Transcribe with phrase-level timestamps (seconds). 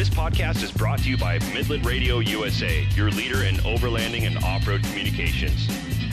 [0.00, 4.42] This podcast is brought to you by Midland Radio USA, your leader in overlanding and
[4.42, 5.68] off road communications.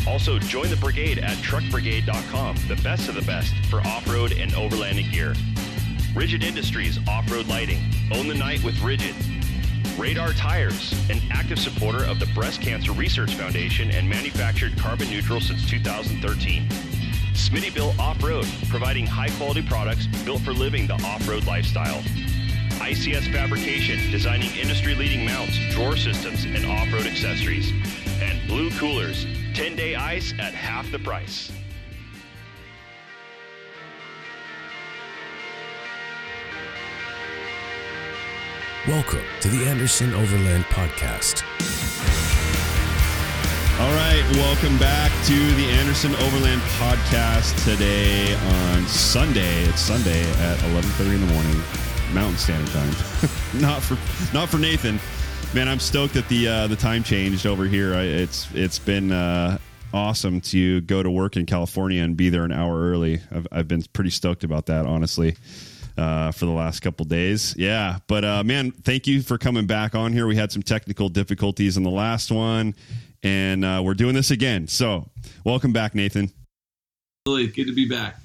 [0.06, 4.52] Also, join the brigade at truckbrigade.com, the best of the best for off road and
[4.52, 5.34] overlanding gear.
[6.14, 7.80] Rigid Industries Off Road Lighting.
[8.12, 9.16] Own the night with Rigid.
[9.98, 15.40] Radar Tires, an active supporter of the Breast Cancer Research Foundation and manufactured carbon neutral
[15.40, 16.68] since 2013.
[17.32, 22.04] Smittyville Off Road, providing high quality products built for living the off road lifestyle.
[22.80, 27.72] ICS Fabrication, designing industry leading mounts, drawer systems, and off road accessories.
[28.22, 31.52] And Blue Coolers, 10 day ice at half the price.
[38.88, 41.44] Welcome to the Anderson Overland Podcast.
[43.80, 49.66] All right, welcome back to the Anderson Overland Podcast today on Sunday.
[49.66, 51.62] It's Sunday at 11:30 in the morning,
[52.14, 52.90] Mountain Standard Time.
[53.62, 53.98] not for
[54.34, 55.00] not for Nathan.
[55.54, 57.94] Man, I'm stoked that the uh, the time changed over here.
[57.96, 59.58] I, it's it's been uh,
[59.94, 63.22] awesome to go to work in California and be there an hour early.
[63.32, 65.36] I've, I've been pretty stoked about that, honestly
[65.98, 67.56] uh, for the last couple days.
[67.58, 70.28] Yeah, but uh, man, thank you for coming back on here.
[70.28, 72.76] We had some technical difficulties in the last one,
[73.24, 74.68] and uh, we're doing this again.
[74.68, 75.10] So,
[75.44, 76.32] welcome back, Nathan.
[77.26, 78.18] Good to be back.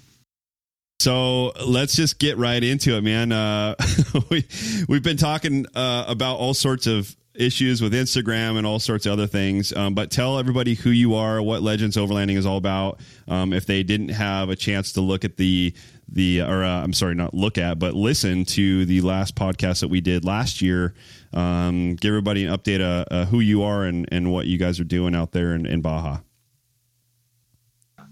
[1.02, 3.32] So let's just get right into it, man.
[3.32, 3.74] Uh,
[4.30, 4.46] we
[4.88, 9.14] we've been talking uh, about all sorts of issues with Instagram and all sorts of
[9.14, 9.72] other things.
[9.72, 13.00] Um, but tell everybody who you are, what Legends Overlanding is all about.
[13.26, 15.74] Um, if they didn't have a chance to look at the
[16.08, 19.88] the or uh, I'm sorry, not look at, but listen to the last podcast that
[19.88, 20.94] we did last year.
[21.32, 24.78] Um, give everybody an update uh, uh, who you are and, and what you guys
[24.78, 26.18] are doing out there in, in Baja.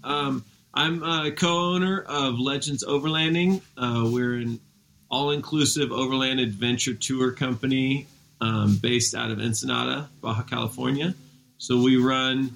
[0.03, 3.61] Um, I'm a co-owner of Legends Overlanding.
[3.75, 4.61] Uh, we're an
[5.09, 8.07] all-inclusive overland adventure tour company
[8.39, 11.13] um, based out of Ensenada, Baja California.
[11.57, 12.51] So we run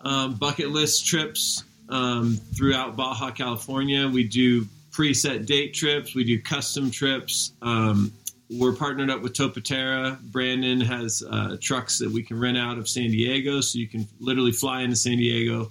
[0.00, 4.08] um, bucket list trips um, throughout Baja California.
[4.08, 6.16] We do preset date trips.
[6.16, 7.52] We do custom trips.
[7.62, 8.12] Um,
[8.50, 10.20] we're partnered up with Topoterra.
[10.20, 14.08] Brandon has uh, trucks that we can rent out of San Diego, so you can
[14.18, 15.70] literally fly into San Diego.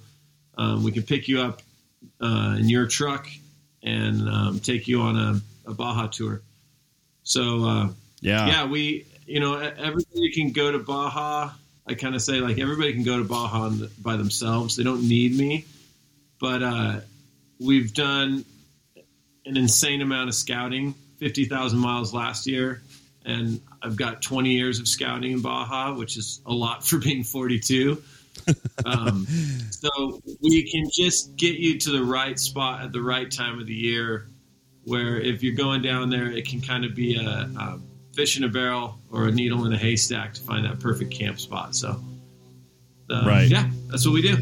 [0.57, 1.61] Um, we can pick you up
[2.19, 3.27] uh, in your truck
[3.83, 6.41] and um, take you on a, a Baja tour.
[7.23, 7.89] So uh,
[8.19, 11.51] yeah, yeah, we you know everybody can go to Baja.
[11.87, 14.75] I kind of say like everybody can go to Baja by themselves.
[14.75, 15.65] They don't need me
[16.41, 16.99] but uh,
[17.59, 18.43] we've done
[19.45, 22.81] an insane amount of scouting 50,000 miles last year.
[23.23, 27.23] And I've got 20 years of scouting in Baja, which is a lot for being
[27.23, 28.01] 42.
[28.85, 29.25] Um,
[29.69, 33.67] so we can just get you to the right spot at the right time of
[33.67, 34.27] the year
[34.83, 37.79] where if you're going down there, it can kind of be a, a
[38.13, 41.39] fish in a barrel or a needle in a haystack to find that perfect camp
[41.39, 41.75] spot.
[41.75, 42.01] So,
[43.09, 43.47] uh, right.
[43.47, 44.37] yeah, that's what we do.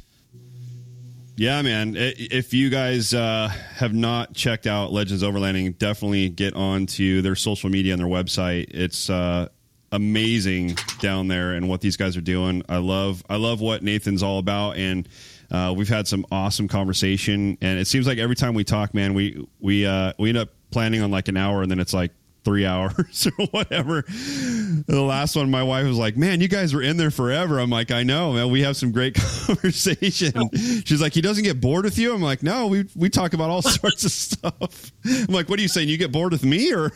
[1.35, 1.93] Yeah, man.
[1.95, 7.35] If you guys uh, have not checked out Legends Overlanding, definitely get on to their
[7.35, 8.65] social media and their website.
[8.71, 9.47] It's uh,
[9.91, 12.63] amazing down there and what these guys are doing.
[12.69, 15.07] I love I love what Nathan's all about and
[15.51, 19.13] uh, we've had some awesome conversation and it seems like every time we talk, man,
[19.13, 22.11] we we uh, we end up planning on like an hour and then it's like
[22.45, 24.03] three hours or whatever.
[24.07, 27.69] The last one, my wife was like, "Man, you guys were in there forever." I'm
[27.69, 28.49] like, "I know, man.
[28.49, 30.49] We have some great conversation."
[30.85, 33.49] She's like, "He doesn't get bored with you?" I'm like, "No, we we talk about
[33.49, 35.89] all sorts of stuff." I'm like, "What are you saying?
[35.89, 36.91] You get bored with me, or?"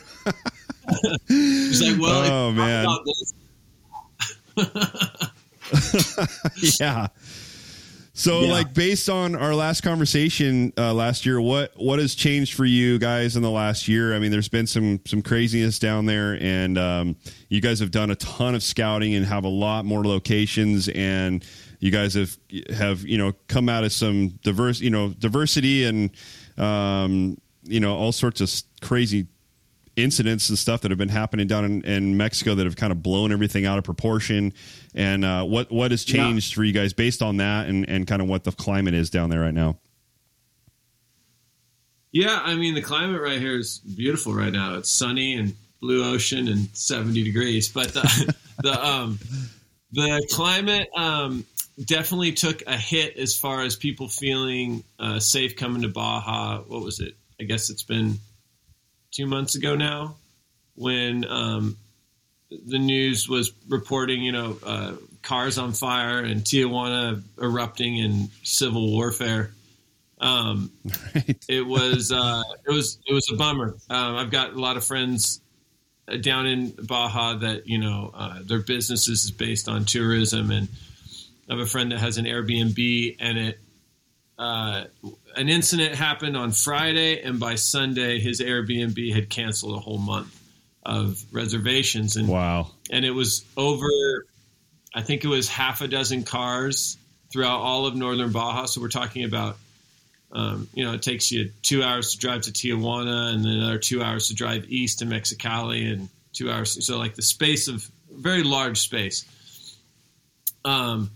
[1.27, 2.87] She's like, "Well, oh man."
[6.79, 7.07] yeah.
[8.15, 8.51] So, yeah.
[8.51, 12.99] like, based on our last conversation uh, last year, what what has changed for you
[12.99, 14.15] guys in the last year?
[14.15, 17.15] I mean, there's been some some craziness down there, and um,
[17.49, 21.43] you guys have done a ton of scouting and have a lot more locations, and
[21.79, 22.37] you guys have
[22.69, 26.11] have you know come out of some diverse you know diversity and
[26.57, 28.51] um, you know all sorts of
[28.81, 29.25] crazy
[29.95, 33.03] incidents and stuff that have been happening down in, in Mexico that have kind of
[33.03, 34.53] blown everything out of proportion.
[34.95, 36.55] And uh, what what has changed yeah.
[36.55, 39.29] for you guys based on that, and and kind of what the climate is down
[39.29, 39.77] there right now?
[42.11, 44.75] Yeah, I mean the climate right here is beautiful right now.
[44.75, 49.19] It's sunny and blue ocean and 70 degrees, but the the um
[49.91, 51.45] the climate um
[51.83, 56.59] definitely took a hit as far as people feeling uh, safe coming to Baja.
[56.59, 57.15] What was it?
[57.39, 58.19] I guess it's been
[59.13, 60.15] two months ago now
[60.75, 61.77] when um,
[62.49, 68.91] the news was reporting, you know, uh, cars on fire and Tijuana erupting in civil
[68.91, 69.51] warfare.
[70.19, 70.71] Um,
[71.15, 71.45] right.
[71.47, 73.75] it was uh, it was it was a bummer.
[73.89, 75.41] Um, I've got a lot of friends
[76.07, 80.69] uh, down in Baja that you know uh, their business is based on tourism, and
[81.49, 83.59] I have a friend that has an Airbnb, and it
[84.43, 84.83] uh,
[85.37, 90.37] an incident happened on Friday, and by Sunday his Airbnb had canceled a whole month
[90.85, 92.71] of reservations, and Wow.
[92.91, 93.87] and it was over.
[94.93, 96.97] I think it was half a dozen cars
[97.31, 98.65] throughout all of northern Baja.
[98.65, 99.57] So we're talking about,
[100.33, 103.79] um, you know, it takes you two hours to drive to Tijuana, and then another
[103.79, 106.85] two hours to drive east to Mexicali, and two hours.
[106.85, 109.25] So like the space of very large space.
[110.65, 111.11] Um,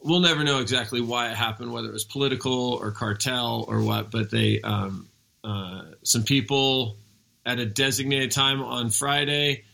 [0.00, 4.10] we'll never know exactly why it happened, whether it was political or cartel or what.
[4.10, 5.08] But they, um,
[5.42, 6.96] uh, some people
[7.44, 9.64] at a designated time on Friday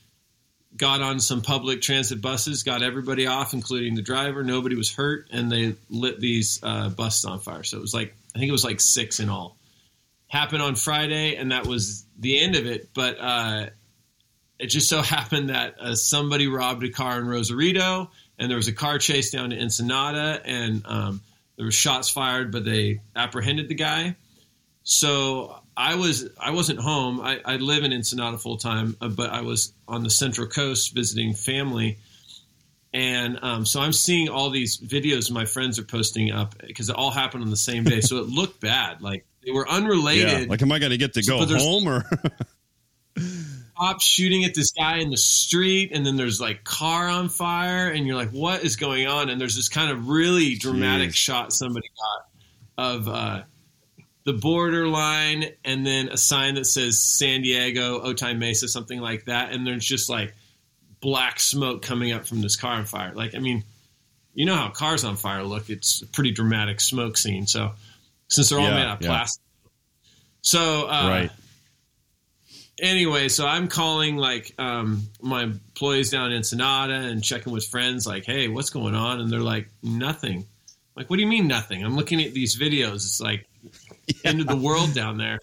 [0.76, 4.42] got on some public transit buses, got everybody off, including the driver.
[4.42, 7.62] Nobody was hurt, and they lit these uh, buses on fire.
[7.62, 9.56] So it was like I think it was like six in all.
[10.28, 12.90] Happened on Friday, and that was the end of it.
[12.94, 13.66] But uh,
[14.58, 18.68] it just so happened that uh, somebody robbed a car in Rosarito, and there was
[18.68, 21.20] a car chase down to Ensenada, and um,
[21.56, 24.16] there were shots fired, but they apprehended the guy.
[24.84, 27.20] So I was I wasn't home.
[27.20, 30.94] I, I live in Ensenada full time, uh, but I was on the Central Coast
[30.94, 31.98] visiting family,
[32.92, 36.96] and um, so I'm seeing all these videos my friends are posting up because it
[36.96, 38.00] all happened on the same day.
[38.00, 39.76] so it looked bad, like they were Yeah.
[39.76, 40.48] unrelated.
[40.48, 42.04] Like, am I going to get to go there's- home or?
[43.82, 47.88] cops shooting at this guy in the street and then there's like car on fire
[47.88, 51.14] and you're like what is going on and there's this kind of really dramatic Jeez.
[51.14, 51.88] shot somebody
[52.78, 53.42] got of uh,
[54.24, 59.50] the borderline and then a sign that says san diego otay mesa something like that
[59.52, 60.32] and there's just like
[61.00, 63.64] black smoke coming up from this car on fire like i mean
[64.32, 67.72] you know how cars on fire look it's a pretty dramatic smoke scene so
[68.28, 69.08] since they're all Yeah, made out of yeah.
[69.08, 69.42] plastic
[70.40, 71.30] so uh, right.
[72.78, 78.06] Anyway, so I'm calling like um, my employees down in Ensenada and checking with friends,
[78.06, 79.20] like, hey, what's going on?
[79.20, 80.38] And they're like, nothing.
[80.38, 80.46] I'm
[80.96, 81.84] like, what do you mean nothing?
[81.84, 82.94] I'm looking at these videos.
[82.96, 83.48] It's like
[84.24, 85.38] end of the world down there.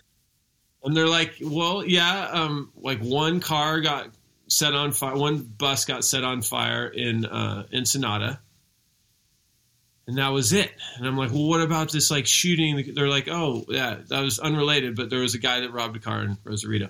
[0.83, 4.09] And they're like, well, yeah, um, like one car got
[4.47, 8.39] set on fire, one bus got set on fire in uh, Ensenada.
[10.07, 10.71] And that was it.
[10.97, 12.93] And I'm like, well, what about this like shooting?
[12.95, 15.99] They're like, oh, yeah, that was unrelated, but there was a guy that robbed a
[15.99, 16.89] car in Rosarito.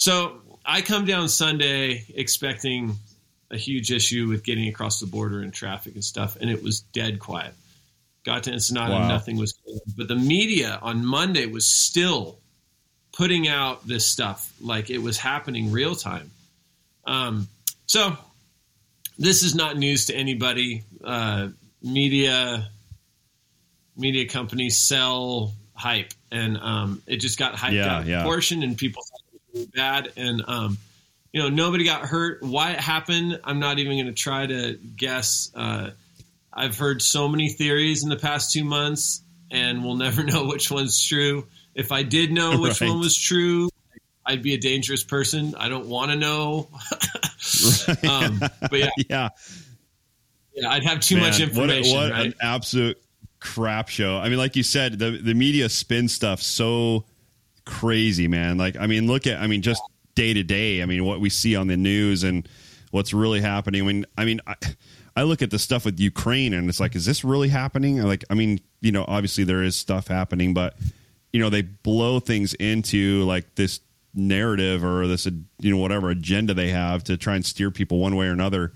[0.00, 2.96] So I come down Sunday expecting
[3.50, 6.80] a huge issue with getting across the border and traffic and stuff, and it was
[6.80, 7.52] dead quiet.
[8.24, 9.08] Got to Ensenada, Wow.
[9.08, 9.52] nothing was.
[9.98, 12.38] But the media on Monday was still
[13.12, 16.30] putting out this stuff like it was happening real time.
[17.04, 17.48] Um,
[17.86, 18.16] so
[19.18, 20.82] this is not news to anybody.
[21.04, 21.48] Uh,
[21.82, 22.70] media
[23.98, 28.20] media companies sell hype, and um, it just got hyped Yeah, out of yeah.
[28.22, 29.19] proportion, and people thought it was
[29.54, 30.12] really bad.
[30.16, 30.78] And um,
[31.32, 32.42] you know, nobody got hurt.
[32.42, 35.50] Why it happened, I'm not even going to try to guess.
[35.54, 35.90] Uh,
[36.52, 40.70] I've heard so many theories in the past two months, and we'll never know which
[40.70, 41.46] one's true.
[41.74, 42.90] If I did know which Right.
[42.90, 43.70] one was true,
[44.26, 45.54] I'd be a dangerous person.
[45.56, 46.68] I don't want to know.
[48.08, 49.28] um, but yeah, yeah.
[50.54, 51.96] yeah, I'd have too Man, much what- information.
[51.96, 52.26] What, right?
[52.26, 53.00] an absolute
[53.38, 54.16] crap show.
[54.18, 57.04] I mean, like you said, the the media spin stuff so
[57.70, 58.58] crazy, man.
[58.58, 59.82] Like, I mean, look at, I mean, just
[60.14, 60.82] day to day.
[60.82, 62.48] I mean, what we see on the news and
[62.90, 63.82] what's really happening.
[63.82, 64.54] I mean, I mean, I,
[65.16, 68.02] I look at the stuff with Ukraine and it's like, is this really happening?
[68.02, 70.76] Like, I mean, you know, obviously there is stuff happening, but
[71.32, 73.80] you know, they blow things into like this
[74.14, 78.16] narrative or this, you know, whatever agenda they have to try and steer people one
[78.16, 78.72] way or another.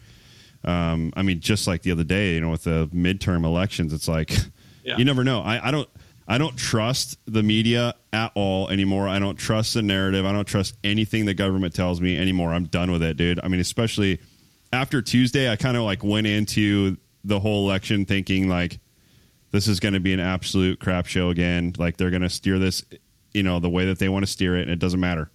[0.65, 4.07] Um, I mean, just like the other day, you know, with the midterm elections, it's
[4.09, 4.31] like
[4.85, 4.97] Yeah.
[4.99, 5.41] you never know.
[5.41, 5.89] I, I don't,
[6.27, 9.09] I don't trust the media at all anymore.
[9.09, 10.25] I don't trust the narrative.
[10.25, 12.55] I don't trust anything the government tells me anymore.
[12.55, 13.41] I'm done with it, dude.
[13.43, 14.21] I mean, especially
[14.73, 18.79] after Tuesday, I kind of like went into the whole election thinking like
[19.51, 21.75] this is going to be an absolute crap show again.
[21.79, 22.85] Like they're going to steer this,
[23.33, 25.31] you know, the way that they want to steer it, and it doesn't matter.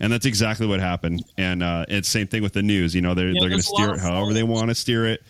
[0.00, 1.24] And that's exactly what happened.
[1.38, 2.94] And uh, it's same thing with the news.
[2.94, 4.68] You know, they're Yeah, they're going to there's a lot steer it however they want
[4.68, 5.22] to steer it.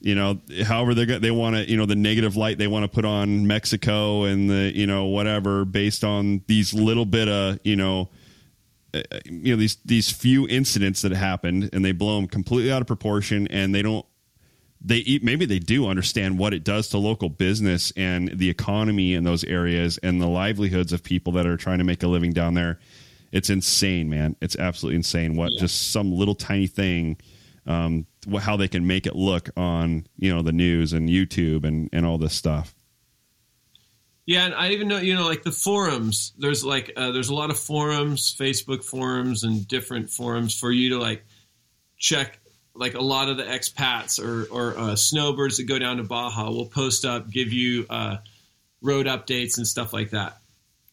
[0.00, 2.88] You know, however they're they want to, you know, the negative light they want to
[2.88, 7.76] put on Mexico and the, you know, whatever based on these little bit of, you
[7.76, 8.10] know,
[8.96, 12.80] uh, you know these these few incidents that happened and they blow them completely out
[12.80, 14.06] of proportion and they don't
[14.80, 19.14] they eat, maybe they do understand what it does to local business and the economy
[19.14, 22.32] in those areas and the livelihoods of people that are trying to make a living
[22.32, 22.78] down there.
[23.32, 24.36] It's insane man.
[24.40, 27.16] It's absolutely insane what just some little tiny thing
[27.66, 28.06] um
[28.40, 32.04] how they can make it look on you know the news and youtube and and
[32.06, 32.74] all this stuff
[34.26, 36.32] Yeah, and I even know you know like the forums.
[36.36, 40.90] There's like uh, there's a lot of forums, Facebook forums, and different forums for you
[40.90, 41.24] to like
[41.96, 42.40] check.
[42.74, 46.50] Like a lot of the expats or or uh, snowbirds that go down to Baja
[46.50, 48.16] will post up, give you uh,
[48.82, 50.38] road updates and stuff like that.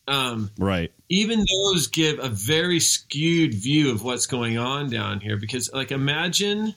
[0.07, 0.91] Um, Right.
[1.09, 5.91] even those give a very skewed view of what's going on down here because like
[5.91, 6.75] imagine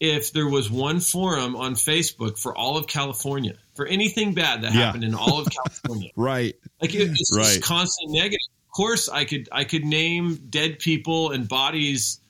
[0.00, 4.72] if there was one forum on facebook for all of california for anything bad that
[4.72, 4.86] Yeah.
[4.86, 6.54] happened in all of california Right.
[6.80, 7.44] like it, it's Right.
[7.44, 8.38] just constant negative
[8.68, 12.20] of course i could i could name dead people and bodies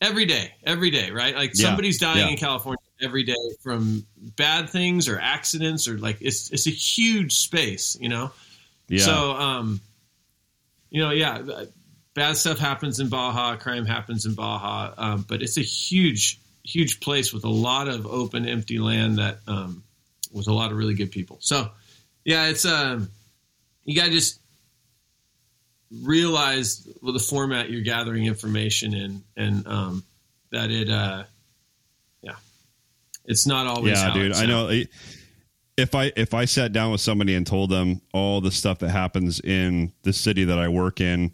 [0.00, 1.66] every day every day right like Yeah.
[1.68, 2.28] somebody's dying Yeah.
[2.32, 4.06] in california every day from
[4.36, 8.30] bad things or accidents or like it's it's a huge space you know
[8.88, 9.04] Yeah.
[9.04, 9.80] so, um,
[10.90, 11.64] you know, yeah,
[12.14, 17.00] bad stuff happens in Baja, crime happens in Baja, um, but it's a huge, huge
[17.00, 19.82] place with a lot of open, empty land that um,
[20.32, 21.38] with a lot of really good people.
[21.40, 21.70] So,
[22.24, 23.10] yeah, it's um,
[23.84, 24.40] you got to just
[26.02, 30.04] realize with the format you're gathering information in, and um,
[30.50, 31.24] that it, uh,
[32.22, 32.34] yeah,
[33.24, 33.92] it's not always.
[33.92, 34.32] yeah, dude.
[34.32, 34.70] it I know.
[35.76, 38.88] If I if I sat down with somebody and told them all the stuff that
[38.88, 41.32] happens in the city that I work in,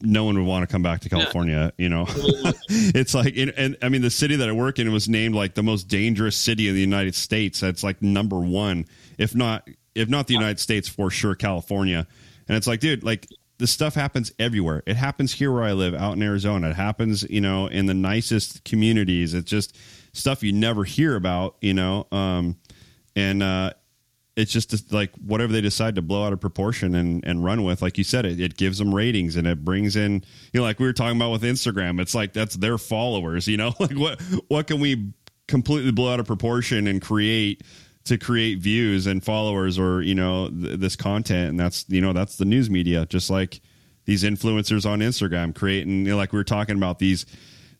[0.00, 1.72] no one would want to come back to California.
[1.78, 2.06] You know,
[2.68, 5.54] it's like, in, and I mean, the city that I work in was named like
[5.54, 7.60] the most dangerous city in the United States.
[7.60, 8.86] That's like number one,
[9.18, 12.06] if not if not the United States for sure, California.
[12.48, 13.28] And it's like, dude, like
[13.58, 14.82] this stuff happens everywhere.
[14.86, 16.70] It happens here where I live, out in Arizona.
[16.70, 19.34] It happens, you know, in the nicest communities.
[19.34, 19.78] It's just
[20.12, 22.06] stuff you never hear about, you know.
[22.10, 22.56] Um,
[23.14, 23.72] and uh,
[24.36, 27.82] it's just like whatever they decide to blow out of proportion and, and run with,
[27.82, 30.80] like you said, it, it gives them ratings and it brings in, you know, like
[30.80, 32.00] we were talking about with Instagram.
[32.00, 35.12] It's like that's their followers, you know, like what what can we
[35.46, 37.62] completely blow out of proportion and create
[38.04, 42.12] to create views and followers or you know th- this content and that's you know
[42.12, 43.60] that's the news media just like
[44.04, 47.24] these influencers on instagram creating you know, like we were talking about these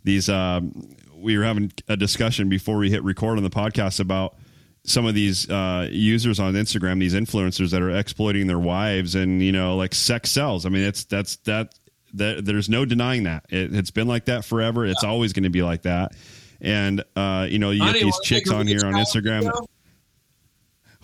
[0.02, 4.36] these um, we were having a discussion before we hit record on the podcast about
[4.86, 9.42] some of these uh, users on instagram these influencers that are exploiting their wives and
[9.42, 10.66] you know like sex sells.
[10.66, 11.74] I mean it's that's that
[12.14, 13.46] that there's no denying that.
[13.48, 14.86] It, it's been like that forever.
[14.86, 16.12] It's always going to be like that.
[16.60, 19.42] And uh, you know you Honey, get these chicks on here on instagram.
[19.44, 19.52] shower?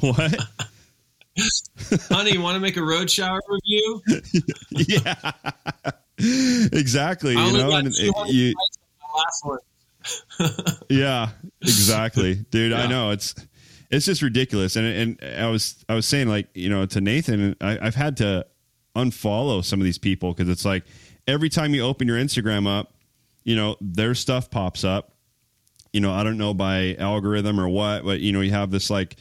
[0.00, 0.34] What?
[2.08, 4.02] Honey, you want to make a road shower review?
[4.70, 5.32] yeah.
[6.72, 10.84] Exactly I you know and it- you likes on the last one.
[10.88, 11.30] yeah
[11.62, 12.34] exactly.
[12.50, 13.34] Dude i know it's
[13.90, 14.76] it's just ridiculous.
[14.76, 18.16] And and i was i was saying like you know to nathan I, i've had
[18.18, 18.46] to
[18.96, 20.84] unfollow some of these people because it's like
[21.26, 22.92] every time you open your instagram up
[23.44, 25.12] you know their stuff pops up.
[25.92, 28.90] You know i don't know by algorithm or what but you know you have this
[28.90, 29.16] like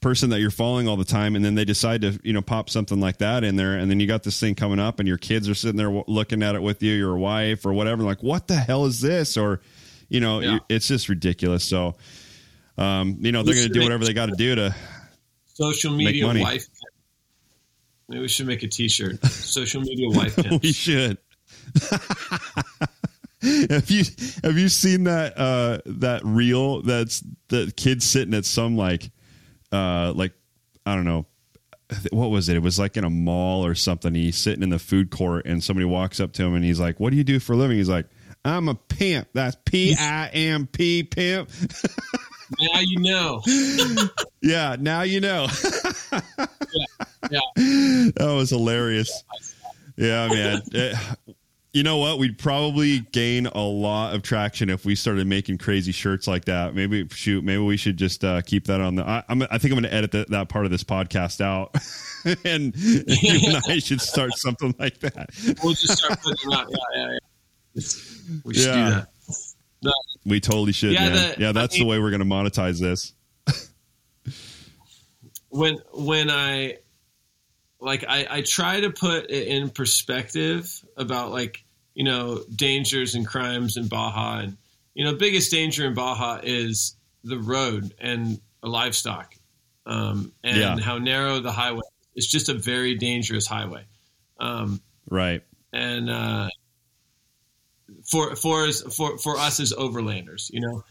[0.00, 2.70] person that you're following all the time and then they decide to you know pop
[2.70, 3.76] something like that in there.
[3.76, 6.04] And then you got this thing coming up and your kids are sitting there w-
[6.08, 9.36] looking at it with you your wife or whatever like what the hell is this?
[9.36, 9.60] Or
[10.08, 10.54] you know Yeah.
[10.54, 11.64] you- it's just ridiculous.
[11.64, 11.96] So
[12.78, 14.74] um you know they're going to do whatever they got to do to
[15.60, 16.66] Social media wife.
[18.08, 19.24] Maybe we should make a T-shirt.
[19.26, 21.18] Social media wife we should.
[23.42, 24.04] Have you
[24.44, 29.10] have you seen that uh that reel that's the kid sitting at some like
[29.72, 30.34] uh like
[30.84, 31.24] i don't know
[32.12, 32.56] what was it?
[32.56, 34.14] It was like in a mall or something.
[34.14, 37.00] He's sitting in the food court and somebody walks up to him and he's like
[37.00, 37.78] what do you do for a living?
[37.78, 38.06] He's like
[38.44, 39.28] i'm a pimp.
[39.32, 41.50] That's p-i-m-p pimp
[42.58, 43.42] now you know.
[44.42, 45.46] yeah now you know
[46.12, 46.18] Yeah.
[47.30, 47.40] yeah,
[48.16, 49.24] that was hilarious.
[49.96, 50.62] Yeah, man.
[50.74, 50.94] Eh,
[51.72, 52.18] you know what?
[52.18, 56.74] We'd probably gain a lot of traction if we started making crazy shirts like that.
[56.74, 57.44] Maybe shoot.
[57.44, 59.04] Maybe we should just uh, keep that on the.
[59.06, 61.74] I, I'm, I think I'm going to edit that that part of this podcast out,
[62.44, 65.30] and you and I should start something like that.
[65.62, 66.68] We'll just start putting them out.
[66.70, 67.78] Yeah, yeah, yeah.
[68.44, 68.74] We should Yeah.
[68.74, 69.08] do that.
[70.26, 70.92] We totally should.
[70.92, 73.12] Yeah, the- yeah, that's I mean- the way we're going to monetize this.
[75.48, 76.78] when when I
[77.80, 83.26] like I, I try to put it in perspective about like you know dangers and
[83.26, 84.56] crimes in Baja and
[84.94, 86.94] you know biggest danger in Baja is
[87.24, 89.34] the road and livestock
[89.86, 90.78] um, and Yeah.
[90.78, 91.80] how narrow the highway.
[92.14, 93.84] It's just a very dangerous highway.
[94.38, 95.42] Um, Right.
[95.72, 96.48] and uh,
[98.10, 100.84] for for us for for us as overlanders, you know.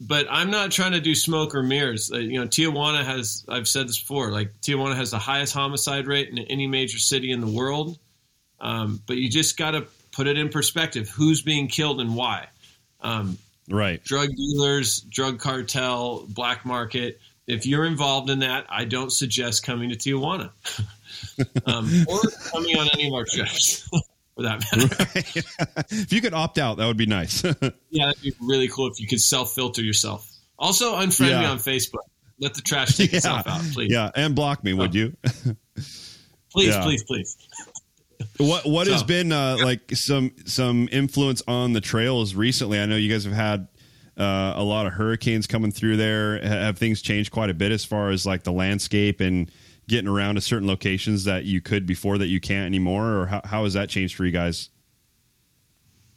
[0.00, 2.10] But I'm not trying to do smoke or mirrors.
[2.12, 3.44] Uh, you know, Tijuana has.
[3.48, 4.32] I've said this before.
[4.32, 7.98] Like Tijuana has the highest homicide rate in any major city in the world.
[8.60, 11.08] Um, but you just got to put it in perspective.
[11.08, 12.48] Who's being killed and why?
[13.00, 13.38] Um,
[13.70, 14.02] Right.
[14.02, 17.20] drug dealers, drug cartel, black market.
[17.46, 20.50] if you're involved in that, I don't suggest coming to Tijuana
[21.66, 22.18] um, or
[22.50, 23.88] coming on any of our trips.
[24.38, 25.86] For that matter, right.
[25.90, 27.42] if you could opt out, that would be nice.
[27.90, 30.30] yeah, that'd be really cool if you could self filter yourself.
[30.56, 31.40] Also, unfriend yeah.
[31.40, 32.04] me on Facebook.
[32.38, 33.16] Let the trash take yeah.
[33.16, 33.90] itself out, please.
[33.90, 34.92] Yeah, and block me, would oh.
[34.92, 35.16] you?
[36.52, 36.84] please, yeah.
[36.84, 37.36] please, please.
[38.36, 42.78] What what so, has been uh, like some some influence on the trails recently?
[42.78, 43.66] I know you guys have had
[44.16, 46.40] uh, a lot of hurricanes coming through there.
[46.40, 49.50] Have things changed quite a bit as far as like the landscape and
[49.88, 53.40] getting around to certain locations that you could before that you can't anymore, or how,
[53.44, 54.68] how has that changed for you guys?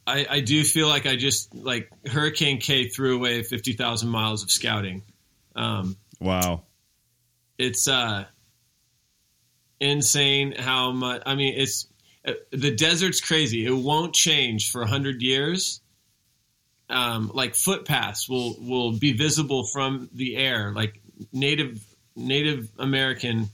[0.06, 4.42] I, I do feel like I just like Hurricane Kay threw away fifty thousand miles
[4.42, 5.02] of scouting.
[5.56, 6.62] Um, wow,
[7.58, 8.26] it's uh,
[9.80, 11.22] insane how much.
[11.24, 11.86] I mean, it's
[12.26, 13.64] uh, the desert's crazy.
[13.64, 15.80] It won't change for hundred years.
[16.90, 20.72] Um, like footpaths will will be visible from the air.
[20.74, 21.00] Like
[21.32, 21.80] native
[22.16, 23.48] Native American,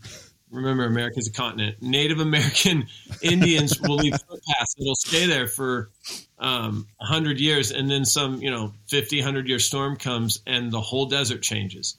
[0.50, 1.80] remember America's a continent.
[1.80, 2.86] Native American
[3.22, 5.90] Indians will leave footpaths It'll stay there for
[6.38, 10.80] um, 100 years, and then some, you know, 50, 100 year storm comes, and the
[10.80, 11.96] whole desert changes.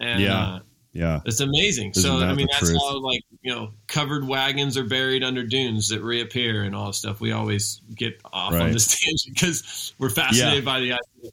[0.00, 0.58] And yeah, uh,
[0.92, 1.92] yeah, it's amazing.
[1.96, 2.78] Isn't so I mean, that's truth?
[2.78, 6.98] how like you know, covered wagons are buried under dunes that reappear and all this
[6.98, 7.20] stuff.
[7.20, 8.62] We always get off right.
[8.62, 10.70] on this tangent because we're fascinated yeah.
[10.70, 11.30] by the idea.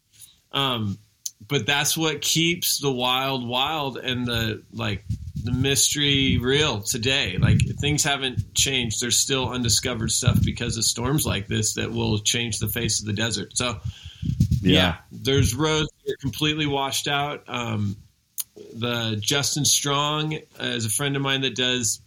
[0.52, 0.98] Um,
[1.48, 5.04] but that's what keeps the wild wild and the like
[5.44, 7.38] the mystery real today.
[7.38, 9.02] Like things haven't changed.
[9.02, 13.06] There's still undiscovered stuff because of storms like this that will change the face of
[13.06, 13.56] the desert.
[13.56, 13.80] So
[14.62, 17.44] yeah, yeah there's roads that are completely washed out.
[17.48, 17.98] Um,
[18.74, 22.02] the Justin Strong is a friend of mine that does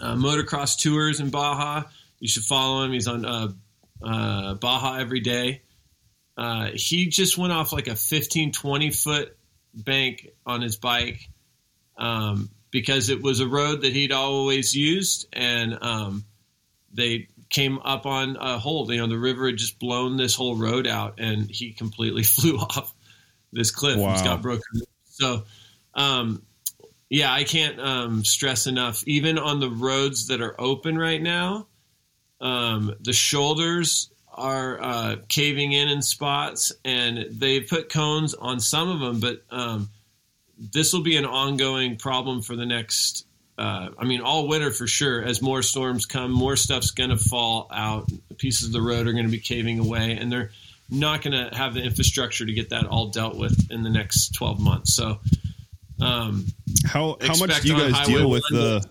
[0.00, 1.84] uh, motocross tours in Baja.
[2.18, 2.92] You should follow him.
[2.92, 3.48] He's on uh,
[4.02, 5.62] uh, Baja every day.
[6.36, 9.36] Uh, he just went off like a 15, 20 foot
[9.74, 11.28] bank on his bike
[11.96, 15.26] um, because it was a road that he'd always used.
[15.32, 16.24] And um,
[16.92, 18.90] they came up on a hole.
[18.90, 22.56] You know, the river had just blown this whole road out and he completely flew
[22.58, 22.94] off
[23.52, 23.98] this cliff.
[23.98, 24.12] Wow.
[24.12, 24.82] He's got broken.
[25.04, 25.44] So,
[25.94, 26.42] um,
[27.10, 29.04] yeah, I can't um, stress enough.
[29.06, 31.66] Even on the roads that are open right now,
[32.40, 38.88] um, the shoulders are uh, caving in in spots, and they put cones on some
[38.90, 39.20] of them.
[39.20, 39.90] But um,
[40.58, 43.26] this will be an ongoing problem for the next.
[43.58, 45.22] Uh, I mean, all winter for sure.
[45.22, 48.08] As more storms come, more stuff's going to fall out.
[48.38, 50.50] Pieces of the road are going to be caving away, and they're
[50.90, 54.34] not going to have the infrastructure to get that all dealt with in the next
[54.34, 54.94] 12 months.
[54.94, 55.20] So,
[56.00, 56.46] um,
[56.86, 58.84] how how much do you guys deal with the?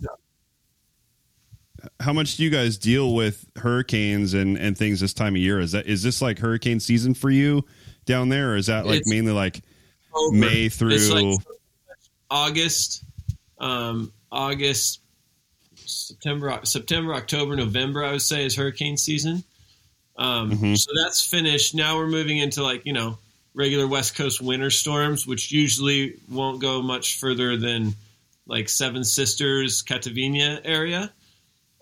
[1.99, 5.59] How much do you guys deal with hurricanes and, and things this time of year?
[5.59, 7.65] Is that is this like hurricane season for you
[8.05, 9.61] down there, or is that like it's mainly like
[10.13, 10.35] over.
[10.35, 11.39] May through like
[12.29, 13.03] August,
[13.59, 15.01] um, August,
[15.75, 18.03] September, September, October, November?
[18.03, 19.43] I would say is hurricane season.
[20.17, 20.75] Um, mm-hmm.
[20.75, 21.73] So that's finished.
[21.73, 23.17] Now we're moving into like you know
[23.53, 27.95] regular West Coast winter storms, which usually won't go much further than
[28.45, 31.11] like Seven Sisters, Catavina area.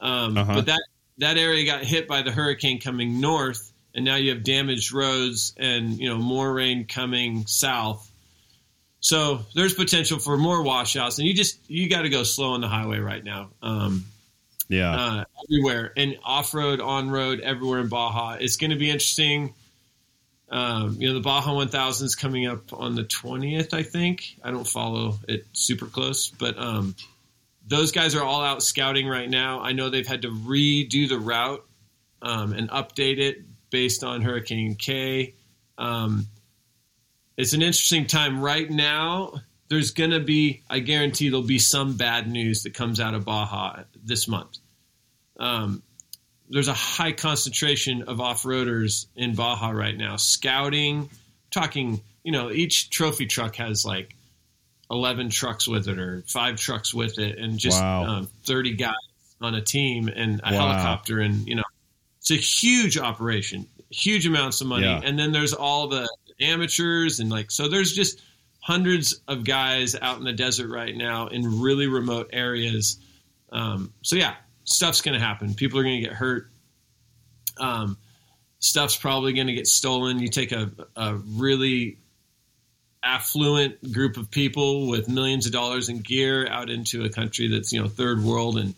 [0.02, 0.56] Um, uh-huh.
[0.56, 0.82] But that
[1.18, 5.54] that area got hit by the hurricane coming north, and now you have damaged roads
[5.58, 8.10] and you know more rain coming south.
[9.02, 12.62] So there's potential for more washouts, and you just you got to go slow on
[12.62, 13.50] the highway right now.
[13.62, 14.06] Um,
[14.68, 18.38] yeah, uh, everywhere and off road, on road, everywhere in Baja.
[18.40, 19.54] It's going to be interesting.
[20.52, 24.36] Um, you know, the Baja 1000 is coming up on the 20th, I think.
[24.44, 26.96] I don't follow it super close, but um,
[27.70, 29.62] those guys are all out scouting right now.
[29.62, 31.64] I know they've had to redo the route
[32.22, 35.36] um, and update it based on Hurricane Kay.
[35.78, 36.26] Um,
[37.38, 39.42] it's an interesting time right now.
[39.70, 43.24] There's going to be, I guarantee, there'll be some bad news that comes out of
[43.24, 44.58] Baja this month.
[45.40, 45.84] Um,
[46.50, 50.16] there's a high concentration of off-roaders in Baja right now.
[50.16, 51.12] Scouting,
[51.52, 54.16] talking, you know, each trophy truck has like
[54.92, 58.04] 11 trucks with it or five trucks with it and just wow.
[58.04, 58.94] um, 30 guys
[59.42, 60.68] on a team and a wow.
[60.68, 61.64] helicopter and you know
[62.20, 65.02] it's a huge operation huge amounts of money yeah.
[65.04, 66.08] and then there's all the
[66.42, 68.22] amateurs and like so there's just
[68.60, 72.98] hundreds of guys out in the desert right now in really remote areas
[73.52, 76.50] um, so yeah stuff's going to happen people are going to get hurt
[77.60, 77.98] um,
[78.60, 81.98] stuff's probably going to get stolen you take a, a really
[83.04, 87.72] affluent group of people with millions of dollars in gear out into a country that's
[87.72, 88.76] you know third world and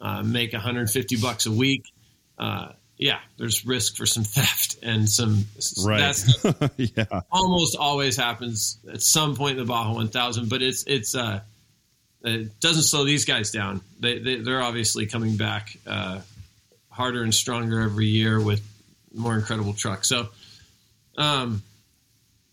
[0.00, 1.84] uh, make 150 bucks a week.
[2.38, 5.44] Uh, yeah, there's risk for some theft and some
[5.84, 6.00] right.
[6.00, 6.44] That's
[6.76, 11.40] yeah, almost always happens at some point in the Baja 1000, but it's it's uh,
[12.22, 13.80] it doesn't slow these guys down.
[13.98, 16.20] They, they are obviously coming back uh,
[16.90, 18.62] harder and stronger every year with
[19.14, 20.08] more incredible trucks.
[20.08, 20.28] So,
[21.16, 21.62] um,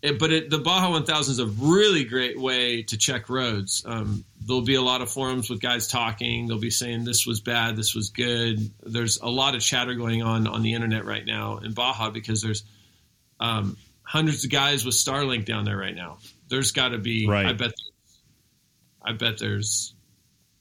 [0.01, 3.83] it, but it, the Baja 1000 is a really great way to check roads.
[3.85, 6.47] Um, there'll be a lot of forums with guys talking.
[6.47, 8.59] They'll be saying this was bad, this was good.
[8.83, 12.41] There's a lot of chatter going on on the internet right now in Baja because
[12.41, 12.63] there's
[13.39, 16.19] um, hundreds of guys with Starlink down there right now.
[16.47, 17.47] There's got to be, right.
[17.47, 17.71] I bet,
[19.03, 19.95] I bet there's,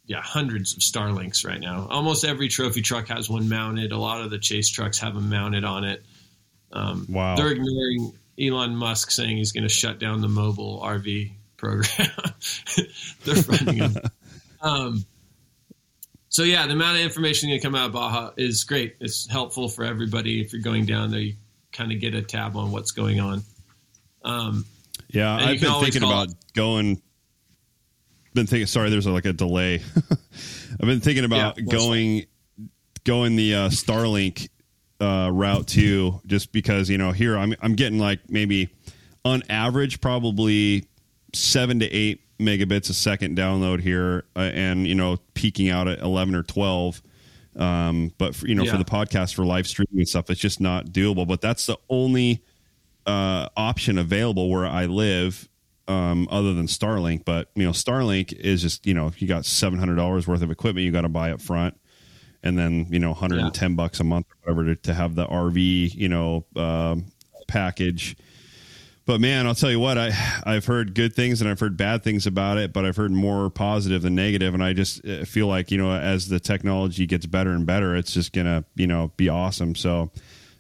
[0.07, 1.89] yeah, hundreds of Starlinks right now.
[1.91, 3.93] Almost every trophy truck has one mounted.
[3.93, 6.05] A lot of the chase trucks have them mounted on it.
[6.73, 7.37] Um, wow.
[7.37, 12.09] They're ignoring Elon Musk saying he's going to shut down the mobile RV program.
[13.25, 13.97] They're running them.
[14.59, 15.05] Um,
[16.29, 18.97] so yeah, the amount of information going to come out of Baja is great.
[19.01, 20.41] It's helpful for everybody.
[20.41, 21.35] If you're going down there, you
[21.73, 23.43] kind of get a tab on what's going on.
[24.25, 24.65] Um,
[25.09, 27.01] yeah, I've been thinking about going.
[28.35, 28.67] Been thinking.
[28.67, 29.83] Sorry, there's like a delay.
[30.11, 32.27] I've been thinking about yeah, going,
[33.05, 34.49] going the uh, Starlink
[35.01, 38.71] uh, route too, just because you know here I'm I'm getting like maybe
[39.25, 40.87] on average probably
[41.35, 46.01] seven to eight megabits a second download here, uh, and you know peaking out at
[46.01, 47.03] eleven or twelve.
[47.57, 48.73] Um, but for, you know, yeah.
[48.73, 51.27] for the podcast for live streaming and stuff, it's just not doable.
[51.27, 52.43] But that's the only
[53.07, 55.49] uh, option available where I live,
[55.89, 57.25] um, other than Starlink.
[57.25, 60.51] But you know, Starlink is just you know, you got seven hundred dollars worth of
[60.51, 61.79] equipment you got to buy up front
[62.43, 63.77] and then you know 110 yeah.
[63.77, 66.97] bucks a month or whatever to, to have the RV you know uh,
[67.47, 68.17] package.
[69.05, 70.11] But man, I'll tell you what I
[70.45, 73.51] I've heard good things and I've heard bad things about it, but I've heard more
[73.51, 77.27] positive than negative, and I just uh, feel like you know as the technology gets
[77.27, 79.77] better and better, it's just gonna you know be awesome.
[79.77, 80.11] So,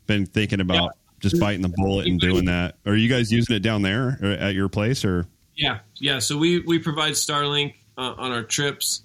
[0.06, 0.88] been thinking about yeah.
[1.18, 2.76] just biting the bullet and doing that.
[2.86, 5.26] Are you guys using it down there at your place or?
[5.56, 6.20] Yeah, yeah.
[6.20, 9.02] So we we provide Starlink uh, on our trips.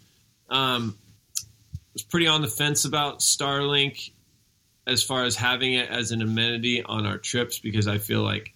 [0.50, 0.98] Um,
[2.02, 4.12] was pretty on the fence about Starlink
[4.88, 8.54] as far as having it as an amenity on our trips because I feel like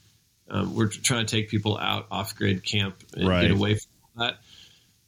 [0.50, 3.44] um, we're trying to take people out off grid camp and right.
[3.44, 4.38] get away from that.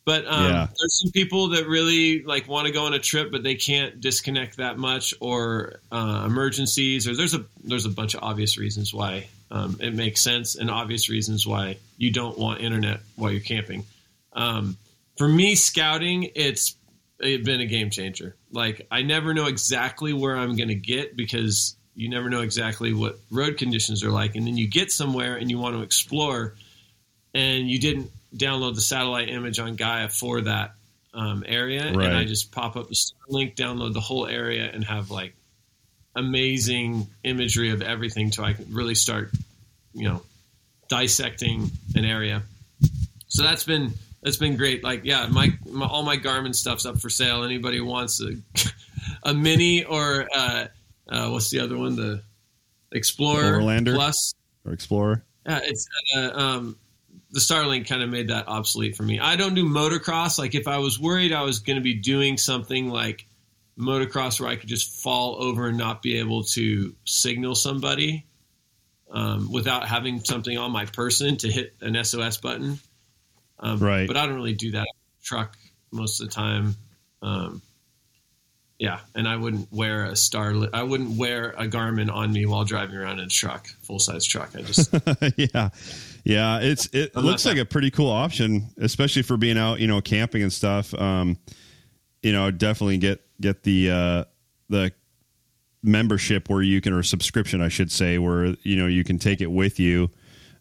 [0.06, 0.68] But um, yeah.
[0.80, 4.00] there's some people that really like want to go on a trip, but they can't
[4.00, 8.94] disconnect that much, or uh, emergencies, or there's a there's a bunch of obvious reasons
[8.94, 13.42] why um, it makes sense, and obvious reasons why you don't want internet while you're
[13.42, 13.84] camping.
[14.32, 14.78] Um,
[15.18, 16.77] for me, scouting, it's it's
[17.20, 18.36] been a game changer.
[18.52, 22.94] Like I never know exactly where I'm going to get because you never know exactly
[22.94, 26.56] what road conditions are like, and then you get somewhere and you want to explore,
[27.34, 30.76] and you didn't download the satellite image on Gaia for that
[31.14, 32.08] um, area, right.
[32.08, 35.34] and I just pop up the Starlink, download the whole area, and have like
[36.16, 39.32] amazing imagery of everything, so I can really start,
[39.94, 40.22] you know,
[40.90, 42.44] dissecting an area.
[43.28, 43.94] So that's been
[44.28, 44.84] that's been great.
[44.84, 47.46] Like, yeah, my, my, all my Garmin stuff's up for sale.
[47.46, 48.34] Anybody wants a,
[49.24, 50.68] a mini or uh,
[51.08, 51.96] uh, what's the other one?
[51.96, 52.24] The
[52.92, 54.34] Explorer Overlander Plus
[54.66, 55.24] or Explorer.
[55.46, 55.88] Yeah, it's
[56.18, 56.78] uh, um,
[57.32, 59.18] the Starlink kind of made that obsolete for me.
[59.18, 60.38] I don't do motocross.
[60.38, 63.26] Like, if I was worried I was going to be doing something like
[63.80, 68.26] motocross where I could just fall over and not be able to signal somebody
[69.10, 72.80] um, without having something on my person to hit an SOS button
[73.60, 74.08] um, right.
[74.08, 74.88] But I don't really do that
[75.24, 75.58] truck
[75.92, 76.76] most of the time.
[77.22, 77.62] Um,
[78.80, 80.54] yeah, and I wouldn't wear a star.
[80.72, 84.24] I wouldn't wear a Garmin on me while driving around in a truck, full size
[84.24, 84.52] truck.
[84.56, 84.94] I just
[85.38, 85.70] yeah,
[86.24, 86.60] yeah.
[86.60, 90.00] It's it I'm looks like a pretty cool option, especially for being out, you know,
[90.00, 90.94] camping and stuff.
[90.94, 91.40] Um,
[92.22, 94.24] you know, definitely get get the uh,
[94.70, 94.92] the
[95.82, 99.42] membership where you can or subscription, I should say, where you know you can take
[99.42, 100.12] it with you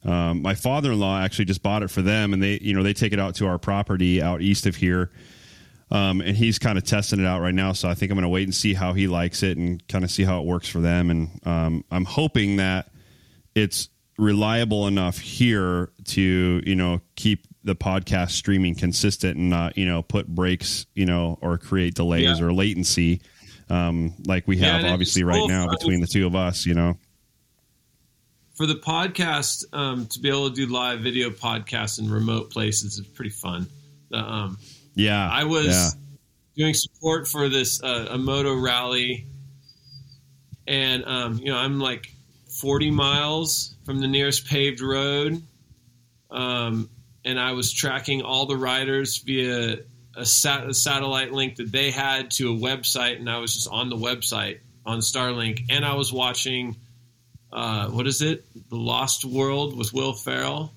[0.04, 3.12] um, my father-in-law actually just bought it for them, and they, you know, they take
[3.12, 5.10] it out to our property out east of here,
[5.90, 7.72] um, and he's kind of testing it out right now.
[7.72, 10.04] So I think I'm going to wait and see how he likes it and kind
[10.04, 11.10] of see how it works for them.
[11.10, 12.90] And um, I'm hoping that
[13.54, 19.86] it's reliable enough here to, you know, keep the podcast streaming consistent and not, you
[19.86, 22.46] know, put breaks, you know, or create delays yeah.
[22.46, 23.22] or latency,
[23.68, 26.96] um, like we have yeah, obviously right now between the two of us, you know
[28.56, 32.98] for the podcast um, to be able to do live video podcasts in remote places
[32.98, 33.68] is pretty fun.
[34.12, 34.58] Um,
[34.94, 35.90] yeah, I was yeah.
[36.56, 39.26] doing support for this uh, a moto rally,
[40.66, 42.10] and um, you know I'm like
[42.60, 45.42] 40 miles from the nearest paved road,
[46.30, 46.88] um,
[47.26, 49.80] and I was tracking all the riders via
[50.16, 53.68] a, sat- a satellite link that they had to a website, and I was just
[53.68, 56.76] on the website on Starlink, and I was watching
[57.52, 60.72] uh, what is it, The Lost World with Will Ferrell,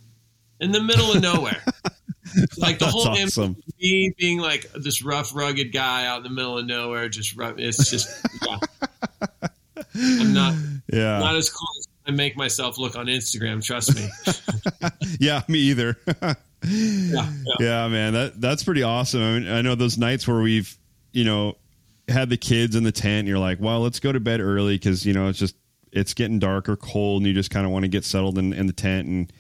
[0.60, 1.62] in the middle of nowhere.
[2.58, 3.56] like the That's whole awesome.
[3.82, 7.56] me being like this rough, rugged guy out in the middle of nowhere, just rough.
[7.58, 8.58] It's just yeah.
[9.96, 10.56] I'm not
[10.92, 11.20] Yeah.
[11.20, 13.64] not as cool as I make myself look on Instagram.
[13.64, 14.10] Trust me.
[15.20, 15.98] yeah, me either.
[16.22, 17.26] yeah, yeah.
[17.60, 19.22] yeah, man, that that's pretty awesome.
[19.22, 20.76] I, mean, I know those nights where we've,
[21.12, 21.56] you know,
[22.08, 23.20] had the kids in the tent.
[23.20, 25.56] And you're like, well, let's go to bed early because you know it's just
[25.92, 28.54] it's getting dark or cold, and you just kind of want to get settled in,
[28.54, 29.34] in the tent and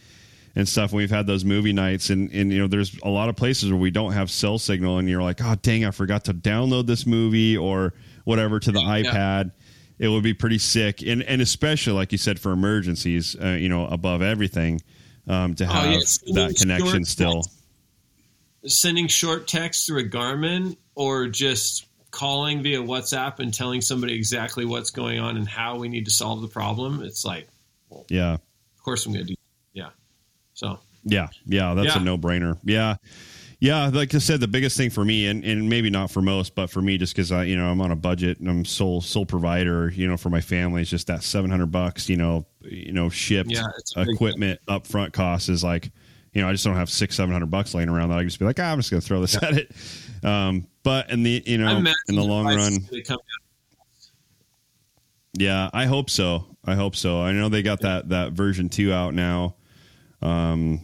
[0.55, 0.91] and stuff.
[0.91, 3.71] And we've had those movie nights, and and you know, there's a lot of places
[3.71, 6.87] where we don't have cell signal, and you're like, oh dang, I forgot to download
[6.87, 9.51] this movie or whatever to the iPad.
[9.97, 13.69] It would be pretty sick, and and especially like you said for emergencies, uh, you
[13.69, 14.81] know, above everything,
[15.27, 15.99] um, to have yeah,
[16.33, 17.43] that connection still.
[17.43, 17.55] text.
[18.65, 24.65] Sending short text through a Garmin or just calling via WhatsApp and telling somebody exactly
[24.65, 27.03] what's going on and how we need to solve the problem.
[27.03, 27.47] It's like,
[28.09, 28.33] Yeah.
[28.33, 29.35] of course I'm going to do.
[29.73, 29.89] Yeah.
[30.53, 32.57] So Yeah, yeah, that's a no brainer.
[32.63, 32.95] Yeah,
[33.59, 33.89] yeah.
[33.89, 36.69] Like I said, the biggest thing for me, and, and maybe not for most, but
[36.69, 39.25] for me, just because I, you know, I'm on a budget and I'm sole sole
[39.25, 42.91] provider, you know, for my family, it's just that seven hundred bucks, you know, you
[42.91, 43.63] know, shipped Yeah,
[43.95, 45.91] equipment upfront cost is like,
[46.33, 48.27] you know, I just don't have six seven hundred bucks laying around that I can
[48.29, 49.71] just be like, ah, I'm just going to throw this at it.
[50.23, 53.21] Um, but in the you know, in the long run, gonna come out.
[55.33, 56.45] yeah, I hope so.
[56.65, 57.21] I hope so.
[57.21, 59.55] I know they got that that version two out now.
[60.21, 60.83] Um,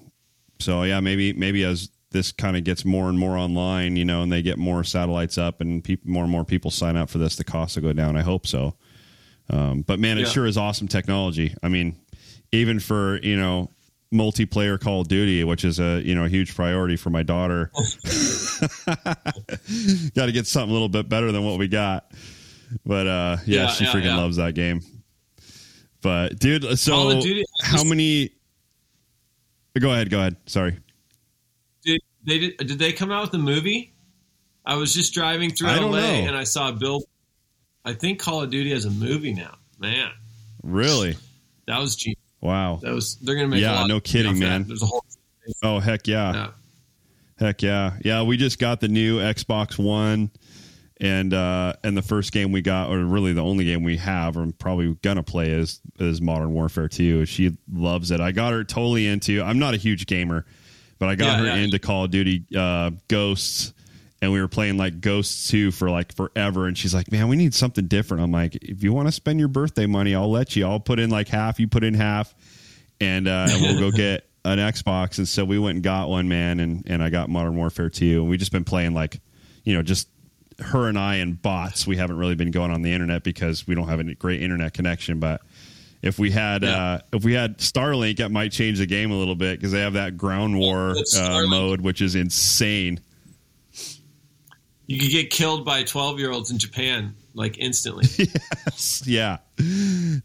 [0.59, 4.21] so yeah, maybe maybe as this kind of gets more and more online, you know,
[4.21, 7.17] and they get more satellites up and peop more and more people sign up for
[7.17, 8.15] this, the cost will go down.
[8.15, 8.75] I hope so.
[9.49, 10.27] Um, but man, it Yeah.
[10.27, 11.53] sure is awesome technology.
[11.61, 11.97] I mean,
[12.53, 13.69] even for you know
[14.15, 17.69] multiplayer Call of Duty, which is a you know a huge priority for my daughter.
[20.15, 22.11] got to get something a little bit better than what we got.
[22.85, 24.17] But uh, yeah, Yeah, she yeah, freaking yeah.
[24.17, 24.81] loves that game.
[26.01, 28.31] But dude, Call so Duty- how many?
[29.79, 30.09] Go ahead.
[30.09, 30.37] Go ahead.
[30.45, 30.77] Sorry.
[31.83, 33.93] Did they did, did they come out with a movie?
[34.65, 35.97] I was just driving through LA know.
[35.99, 37.03] and I saw bill.
[37.83, 39.57] I think Call of Duty has a movie now.
[39.77, 40.09] Man,
[40.63, 41.17] Really?
[41.67, 42.14] that was genius.
[42.45, 42.79] Wow.
[42.81, 43.61] That was they're gonna make.
[43.61, 44.39] Yeah, a lot no kidding, that.
[44.39, 44.63] man.
[44.67, 45.03] There's a whole.
[45.63, 46.33] Oh heck yeah.
[46.33, 46.47] Yeah.
[47.37, 47.97] Heck yeah.
[48.03, 50.31] Yeah, we just got the new Xbox One
[51.01, 54.37] and uh and the first game we got or really the only game we have
[54.37, 57.25] or probably gonna play is is Modern Warfare 2.
[57.25, 58.21] She loves it.
[58.21, 60.45] I got her totally into I'm not a huge gamer,
[60.97, 61.55] but I got Yeah, her yeah.
[61.55, 63.73] into Call of Duty uh Ghosts
[64.21, 67.35] and we were playing like Ghosts 2 for like forever and she's like, "Man, we
[67.35, 70.55] need something different." I'm like, "If you want to spend your birthday money, I'll let
[70.55, 70.65] you.
[70.65, 72.33] I'll put in like half, you put in half."
[73.01, 75.17] and uh, and we'll go get an Xbox.
[75.17, 78.21] And so we went and got one, man, and and I got Modern Warfare two.
[78.21, 79.19] And we just been playing like,
[79.65, 80.07] you know, just
[80.59, 81.85] her and I and bots.
[81.85, 84.73] We haven't really been going on the internet because we don't have a great internet
[84.73, 85.19] connection.
[85.19, 85.41] But
[86.01, 86.69] if we had Yeah.
[86.83, 89.81] uh, if we had Starlink, it might change the game a little bit because they
[89.81, 93.01] have that ground war uh, mode, which is insane.
[94.87, 98.05] You could get killed by 12 year olds in Japan like instantly.
[99.05, 99.37] yeah,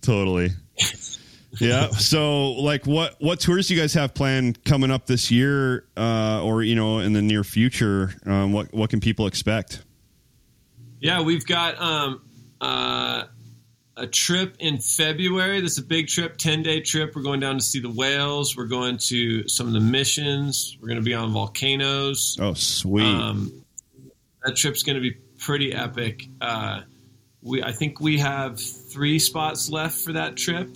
[0.02, 0.50] totally.
[1.60, 1.88] yeah.
[1.90, 6.42] So, like, what what tours do you guys have planned coming up this year, uh,
[6.44, 8.14] or you know, in the near future?
[8.26, 9.82] Um, what what can people expect?
[11.00, 12.20] yeah, we've got um,
[12.60, 13.24] uh,
[13.96, 15.60] a trip in February.
[15.60, 17.16] This is a big trip, 10 day trip.
[17.16, 18.56] We're going down to see the whales.
[18.56, 20.76] We're going to some of the missions.
[20.80, 22.36] We're going to be on volcanoes.
[22.40, 23.04] Oh, sweet.
[23.04, 23.64] Um,
[24.44, 26.26] that trip's going to be pretty epic.
[26.40, 26.82] Uh,
[27.42, 30.68] we, I think we have three spots left for that trip.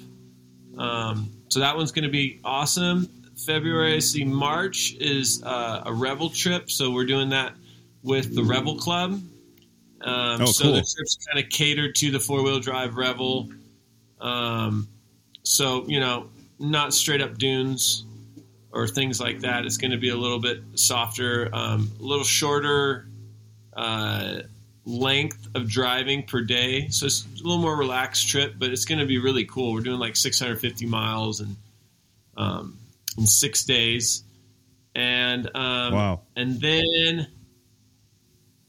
[0.78, 3.08] Um, so that one's going to be awesome.
[3.46, 6.70] February, I see March is uh, a Rebel trip.
[6.70, 7.54] So we're doing that
[8.02, 9.12] with the Rebel Club.
[10.00, 10.72] Um, Oh, so cool.
[10.74, 13.50] the trip's kind of catered to the four wheel drive Rebel.
[14.20, 14.88] Um,
[15.42, 18.04] so, you know, not straight up dunes
[18.72, 19.64] or things like that.
[19.64, 23.06] It's going to be a little bit softer, um, a little shorter
[23.76, 24.40] uh,
[24.84, 26.88] length of driving per day.
[26.88, 29.72] So it's a little more relaxed trip, but it's going to be really cool.
[29.72, 31.56] We're doing like 650 miles and
[32.36, 32.78] um,
[33.16, 34.24] in six days,
[34.94, 36.20] and um, Wow.
[36.36, 37.28] and then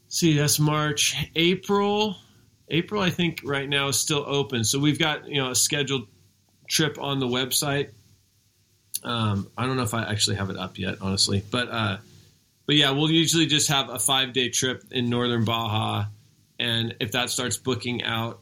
[0.08, 2.16] see that's March, April.
[2.68, 4.64] April, I think right now is still open.
[4.64, 6.08] So we've got you know a scheduled
[6.68, 7.90] trip on the website.
[9.02, 11.96] Um, I don't know if I actually have it up yet, honestly, but uh,
[12.66, 16.06] but yeah, we'll usually just have a five day trip in northern Baja,
[16.58, 18.40] and if that starts booking out,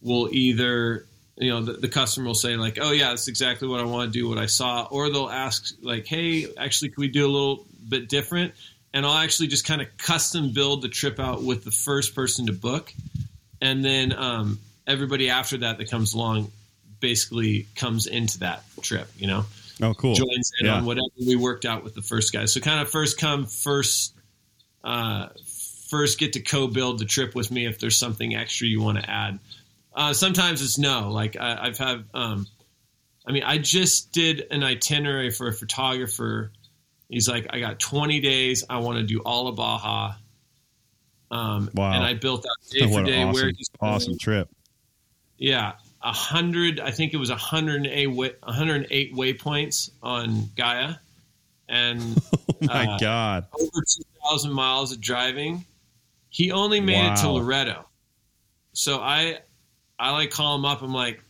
[0.00, 3.80] we'll either you know the, the customer will say like, oh yeah, that's exactly what
[3.80, 7.08] I want to do, what I saw, or they'll ask like, hey, actually, can we
[7.08, 8.54] do a little bit different?
[8.94, 12.46] And I'll actually just kind of custom build the trip out with the first person
[12.46, 12.92] to book,
[13.60, 16.50] and then um, everybody after that that comes along
[17.00, 19.08] basically comes into that trip.
[19.16, 19.44] You know,
[19.82, 20.14] Oh, cool.
[20.14, 20.76] joins in Yeah.
[20.76, 22.44] on whatever we worked out with the first guy.
[22.46, 24.14] So kind of first come first.
[24.84, 25.28] Uh,
[25.90, 29.08] first get to co-build the trip with me if there's something extra you want to
[29.10, 29.38] add.
[29.94, 31.10] Uh, sometimes it's no.
[31.10, 32.04] Like I, I've had.
[32.14, 32.46] Um,
[33.26, 36.50] I mean, I just did an itinerary for a photographer.
[37.08, 38.64] He's like, I got 20 days.
[38.70, 40.14] I want to do all of Baja.
[41.30, 41.92] Um, Wow.
[41.92, 44.48] And I built out day for day an where he's awesome trip.
[45.38, 45.72] yeah,
[46.10, 46.80] hundred.
[46.80, 50.94] I think it was a hundred and eight, 108 waypoints on Gaia,
[51.68, 52.20] and
[52.62, 53.46] Oh my Uh, God.
[53.60, 53.80] over
[54.28, 55.64] 2,000 miles of driving.
[56.30, 57.84] He only made it to Loreto,
[58.72, 59.38] so I,
[59.98, 60.80] I like call him up.
[60.82, 61.22] I'm like,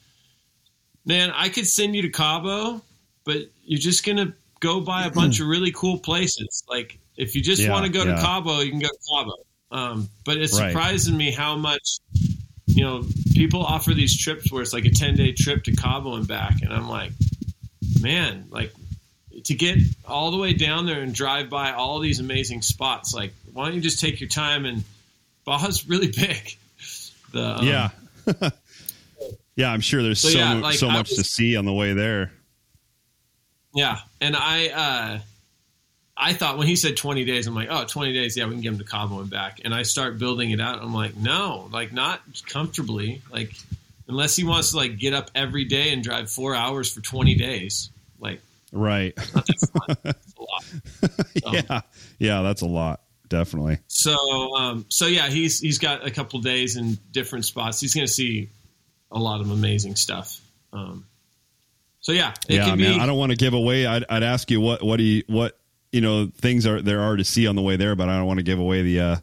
[1.04, 2.80] man, I could send you to Cabo,
[3.24, 6.62] but you're just gonna go by a bunch of really cool places.
[6.68, 8.14] Like, if you just Yeah, want to go yeah.
[8.14, 9.32] to Cabo, you can go to Cabo.
[9.72, 10.68] Um, but it's Right.
[10.70, 11.98] surprising me how much
[12.66, 16.14] you know, people offer these trips where it's like a 10 day trip to Cabo
[16.14, 16.62] and back.
[16.62, 17.12] And I'm like,
[18.00, 18.72] man, like
[19.44, 23.32] to get all the way down there and drive by all these amazing spots, like,
[23.52, 24.64] why don't you just take your time?
[24.64, 24.84] And
[25.46, 26.56] Baja's really big.
[27.32, 27.88] The, um, yeah.
[29.56, 31.92] yeah, I'm sure there's so, So, yeah, like, so much to see on the way
[31.94, 32.32] there.
[33.74, 33.98] Yeah.
[34.20, 35.18] And I, uh,
[36.22, 38.36] I thought when he said 20 days, I'm like, oh, 20 days.
[38.36, 39.60] Yeah, we can get him to Cabo and back.
[39.64, 40.80] And I start building it out.
[40.80, 43.22] I'm like, no, like not comfortably.
[43.30, 43.52] Like,
[44.06, 47.34] unless he wants to like get up every day and drive four hours for 20
[47.34, 47.90] days.
[48.20, 48.40] Like,
[48.72, 49.16] Right.
[50.38, 50.64] Lot.
[51.52, 51.80] yeah.
[52.18, 53.00] Yeah, that's a lot.
[53.28, 53.78] Definitely.
[53.86, 54.16] So,
[54.56, 57.80] um, so yeah, he's he's got a couple days in different spots.
[57.80, 58.50] He's going to see
[59.10, 60.40] a lot of amazing stuff.
[60.72, 61.06] Um,
[62.00, 62.94] so yeah, it yeah, can man.
[62.94, 63.00] be.
[63.00, 63.86] I don't want to give away.
[63.86, 65.58] I'd, I'd ask you what what do you what
[65.92, 68.26] you know things are there are to see on the way there, but I don't
[68.26, 69.16] want to give away the uh,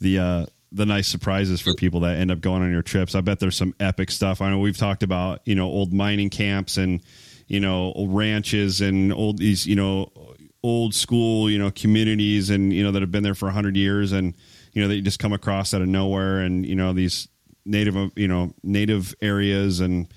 [0.00, 3.14] the uh, the nice surprises for people that end up going on your trips.
[3.14, 4.40] I bet there's some epic stuff.
[4.40, 7.02] I know we've talked about you know old mining camps and
[7.46, 10.10] you know ranches and old these you know
[10.62, 14.12] old school you know communities and you know that have been there for 100 years
[14.12, 14.34] and
[14.72, 17.28] you know that you just come across out of nowhere and you know these
[17.64, 20.12] native you know native areas and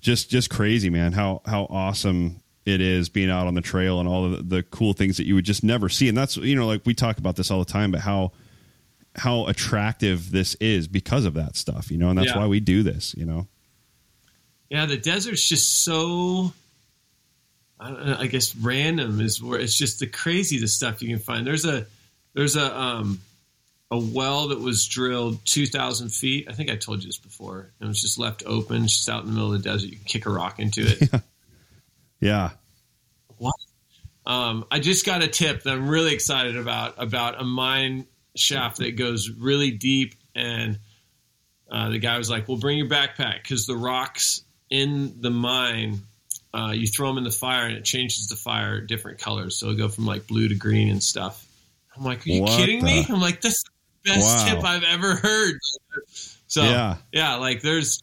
[0.00, 4.08] just just crazy man how how awesome it is being out on the trail and
[4.08, 6.54] all of the, the cool things that you would just never see and that's you
[6.54, 8.30] know like we talk about this all the time but how
[9.16, 12.38] how attractive this is because of that stuff you know and that's Yeah.
[12.38, 13.46] why we do this you know
[14.70, 16.52] yeah, the desert's just so.
[17.80, 21.18] I, don't know, I guess random is where it's just the craziest stuff you can
[21.18, 21.44] find.
[21.44, 21.86] There's a
[22.34, 23.20] there's a um
[23.90, 26.46] a well that was drilled 2,000 feet.
[26.48, 27.70] I think I told you this before.
[27.80, 29.88] And it was just left open, just out in the middle of the desert.
[29.90, 31.00] You can kick a rock into it.
[31.12, 31.20] yeah
[33.38, 33.54] What?
[34.26, 38.06] Um, I just got a tip that I'm really excited about about a mine
[38.36, 40.78] shaft that goes really deep, and
[41.70, 46.00] uh, the guy was like, "Well, bring your backpack because the rocks in the mine,
[46.54, 49.66] uh, you throw them in the fire and it changes the fire different colors, so
[49.66, 51.44] it'll go from like blue to green and stuff."
[51.96, 53.62] I'm like, "Are you What kidding me?" I'm like, "That's
[54.04, 54.46] the best Wow.
[54.46, 55.58] tip I've ever heard."
[56.46, 56.96] So Yeah.
[57.12, 58.02] yeah, like there's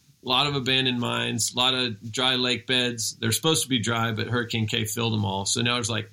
[0.23, 3.15] a lot of abandoned mines, a lot of dry lake beds.
[3.19, 5.45] They're supposed to be dry, but Hurricane Kay filled them all.
[5.45, 6.11] So now there's like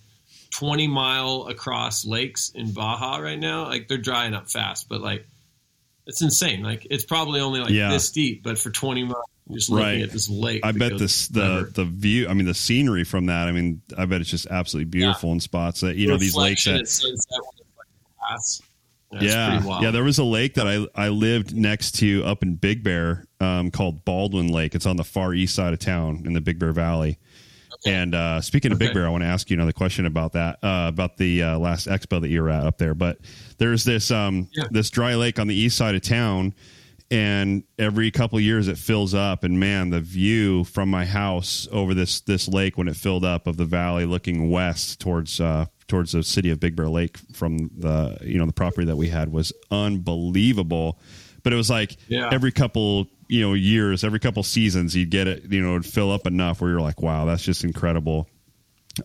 [0.51, 3.65] 20 mile across lakes in Baja right now.
[3.65, 5.27] Like they're drying up fast, but like
[6.07, 6.63] it's insane.
[6.63, 7.91] Like it's probably only like Yeah.
[7.91, 9.17] this deep, but for 20 miles,
[9.53, 10.03] just looking Right.
[10.03, 10.61] at this lake.
[10.65, 12.29] I bet this the the view.
[12.29, 13.47] I mean, the scenery from that.
[13.49, 16.65] I mean, I bet it's just absolutely beautiful in spots that you know these lakes
[16.65, 17.41] that sunset
[17.77, 18.39] like
[19.11, 19.23] glass.
[19.23, 19.91] Yeah, yeah.
[19.91, 23.71] There was a lake that I I lived next to up in Big Bear, um,
[23.71, 24.75] called Baldwin Lake.
[24.75, 27.19] It's on the far east side of town in the Big Bear Valley.
[27.87, 30.59] And uh, speaking of Big Bear, I want to ask you another question about that,
[30.65, 32.93] uh, about the uh, last expo that you were at up there.
[32.93, 33.19] But
[33.59, 34.65] there's this um, Yeah.
[34.71, 36.55] this dry lake on the east side of town,
[37.11, 39.45] and every couple of years it fills up.
[39.45, 43.47] And man, the view from my house over this this lake when it filled up
[43.47, 47.71] of the valley, looking west towards uh, towards the city of Big Bear Lake from
[47.77, 50.99] the you know the property that we had was unbelievable.
[51.43, 52.29] But it was like Yeah.
[52.33, 56.27] every couple you know years, every couple seasons, you'd get it you know fill up
[56.27, 58.29] enough where you're like, wow, that's just incredible.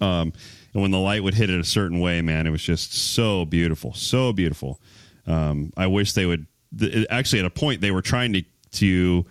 [0.02, 0.34] Um,
[0.74, 3.46] and when the light would hit it a certain way, man, it was just so
[3.46, 4.82] beautiful, so beautiful.
[5.28, 6.48] Um, I wish they would.
[6.78, 9.26] Th- actually, at a point, they were trying to to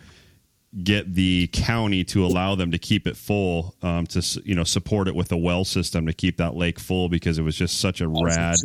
[0.83, 5.09] get the county to allow them to keep it full, um, to you know support
[5.09, 8.01] it with a well system to keep that lake full because it was just such
[8.01, 8.57] a rad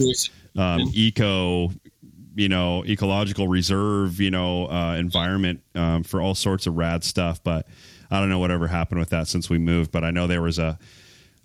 [0.55, 1.69] um, eco
[2.35, 7.43] you know ecological reserve you know uh, environment um, for all sorts of rad stuff.
[7.43, 7.67] But
[8.09, 10.59] i don't know whatever happened with that since we moved but i know there was
[10.59, 10.79] a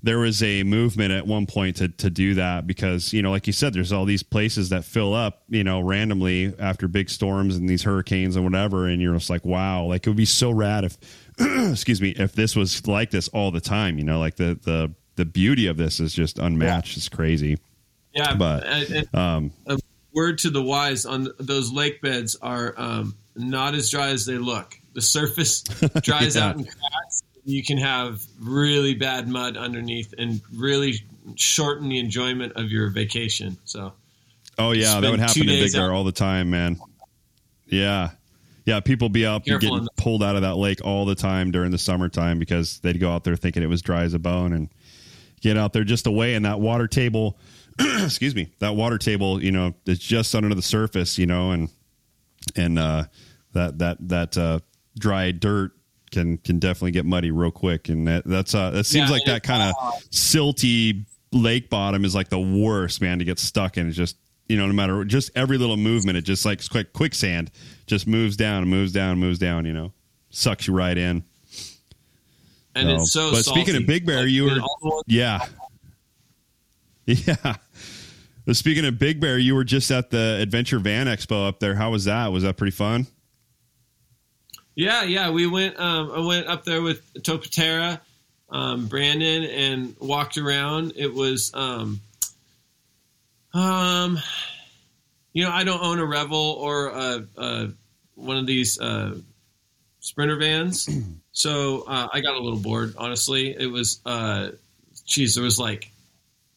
[0.02, 3.46] there was a movement at one point to to do that because you know like
[3.46, 7.56] you said there's all these places that fill up you know randomly after big storms
[7.56, 10.50] and these hurricanes and whatever and you're just like wow like it would be so
[10.50, 10.96] rad if
[11.70, 14.92] excuse me if this was like this all the time you know like the the
[15.16, 17.58] the beauty of this is just unmatched it's crazy
[18.12, 19.78] Yeah, But, and, and um a
[20.12, 24.36] word to the wise on those lake beds are um, not as dry as they
[24.36, 24.74] look.
[24.92, 25.62] The surface
[26.02, 26.48] dries Yeah.
[26.48, 27.11] out and cracks.
[27.44, 30.94] You can have really bad mud underneath and really
[31.36, 33.56] shorten the enjoyment of your vacation.
[33.64, 33.92] So
[34.58, 35.90] Oh yeah, that would happen in Big Bear out.
[35.92, 36.78] all the time, man.
[37.66, 38.10] Yeah,
[38.66, 38.80] yeah.
[38.80, 41.78] People be out Careful getting pulled out of that lake all the time during the
[41.78, 44.68] summertime because they'd go out there thinking it was dry as a bone and
[45.40, 47.38] get out there just away and that water table.
[47.78, 51.70] excuse me, that water table, you know, is just under the surface, you know, and
[52.54, 53.04] and uh,
[53.52, 54.60] that that that uh,
[54.98, 55.72] dry dirt
[56.12, 59.24] can can definitely get muddy real quick, and that, that's uh, that seems Yeah, like
[59.24, 59.74] that kind of
[60.10, 63.88] silty lake bottom is like the worst, man, to get stuck in.
[63.88, 64.16] It's just
[64.48, 67.50] you know, no matter just every little movement, it just like quick quicksand,
[67.86, 69.64] just moves down, moves down, moves down.
[69.64, 69.92] You know,
[70.30, 71.24] sucks you right in.
[72.74, 72.94] and No.
[72.96, 73.30] it's so.
[73.32, 75.40] But speaking of Big Bear, Like, you were- ones- Yeah.
[77.06, 77.56] Yeah.
[78.52, 81.74] Speaking of Big Bear, you were just at the Adventure Van Expo up there.
[81.74, 82.32] How was that?
[82.32, 83.06] Was that pretty fun?
[84.74, 85.30] Yeah, yeah.
[85.30, 85.78] We went.
[85.78, 88.00] Um, I went up there with Topatera,
[88.48, 90.92] um, Brandon, and walked around.
[90.96, 92.00] It was, um,
[93.52, 94.18] um,
[95.32, 97.68] you know, I don't own a Revel or a, a
[98.14, 99.16] one of these uh,
[100.00, 100.88] Sprinter vans,
[101.32, 102.94] so uh, I got a little bored.
[102.96, 104.50] Honestly, it was, uh,
[105.06, 105.90] geez, there was like,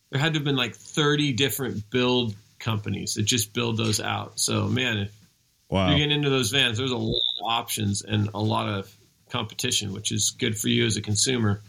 [0.09, 4.39] there had to have been like thirty different build companies that just build those out.
[4.39, 5.24] So man, if
[5.69, 5.89] Wow.
[5.89, 8.93] you're getting into those vans, there's a lot of options and a lot of
[9.29, 11.61] competition, which is good for you as a consumer.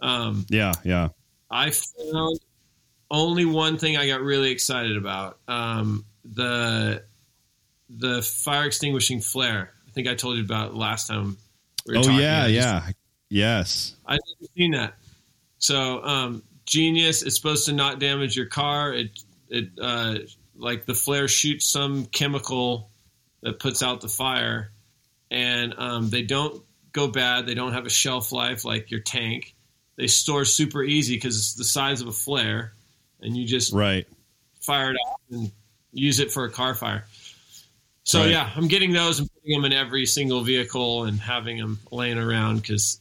[0.00, 1.08] Um, Yeah, yeah.
[1.50, 2.40] I found
[3.10, 7.04] only one thing I got really excited about um, the
[7.90, 9.72] the fire extinguishing flare.
[9.86, 11.36] I think I told you about last time.
[11.86, 12.18] we were Oh talking.
[12.20, 12.90] yeah, just- yeah.
[13.30, 13.94] Yes.
[14.06, 14.94] I've never seen that.
[15.58, 17.22] So um, genius.
[17.22, 18.92] It's supposed to not damage your car.
[18.94, 19.10] It
[19.48, 20.16] it uh,
[20.56, 22.90] like the flare shoots some chemical
[23.44, 24.72] that puts out the fire,
[25.30, 27.46] and um, they don't go bad.
[27.46, 29.54] They don't have a shelf life like your tank.
[29.96, 32.72] They store super easy because it's the size of a flare,
[33.20, 34.06] and you just Right.
[34.60, 35.52] fire it up and
[35.92, 37.06] use it for a car fire.
[38.02, 38.30] So Right.
[38.30, 42.18] yeah, I'm getting those and putting them in every single vehicle and having them laying
[42.18, 42.98] around because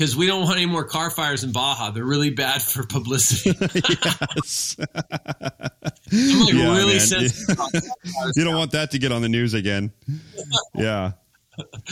[0.00, 1.90] because we don't want any more car fires in Baja.
[1.90, 3.50] They're really bad for publicity.
[3.74, 4.74] yes.
[4.80, 7.00] I'm like Yeah, really man.
[7.00, 7.54] sensitive.
[7.58, 9.92] about car you don't want that to get on the news again.
[10.74, 11.12] Yeah.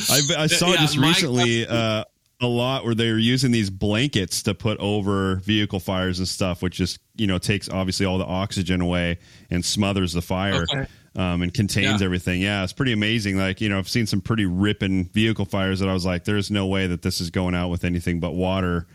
[0.08, 2.04] I, I saw Yeah, just recently uh,
[2.40, 6.62] a lot where they were using these blankets to put over vehicle fires and stuff,
[6.62, 9.18] which just, you know, takes obviously all the oxygen away
[9.50, 10.86] and smothers the fire Okay.
[11.16, 12.04] Um, and contains Yeah.
[12.04, 12.40] everything.
[12.40, 13.36] Yeah, it's pretty amazing.
[13.36, 16.50] Like, you know, I've seen some pretty ripping vehicle fires that I was like, there's
[16.50, 18.86] no way that this is going out with anything but water.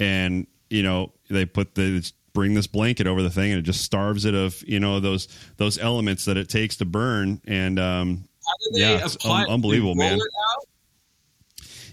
[0.00, 3.82] And, you know, they put the, bring this blanket over the thing and it just
[3.82, 7.40] starves it of, you know, those, those elements that it takes to burn.
[7.46, 10.18] And, um, How do they Yeah, it's un- unbelievable, man.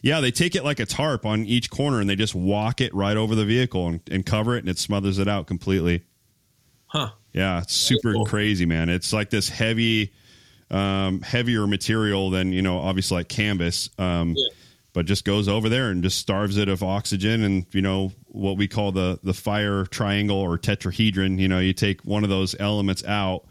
[0.02, 2.94] Yeah, they take it like a tarp on each corner and they just walk it
[2.96, 6.04] right over the vehicle and, and cover it and it smothers it out completely.
[6.86, 7.10] Huh.
[7.34, 8.26] Yeah, it's super cool.
[8.26, 8.90] crazy, man.
[8.90, 10.14] It's like this heavy,
[10.72, 14.46] um, heavier material than you know, obviously like canvas, um, Yeah.
[14.94, 18.58] but just goes over there and just starves it of oxygen and you know what
[18.58, 21.40] we call the the fire triangle or tetrahedron.
[21.40, 23.46] You know, you take one of those elements out,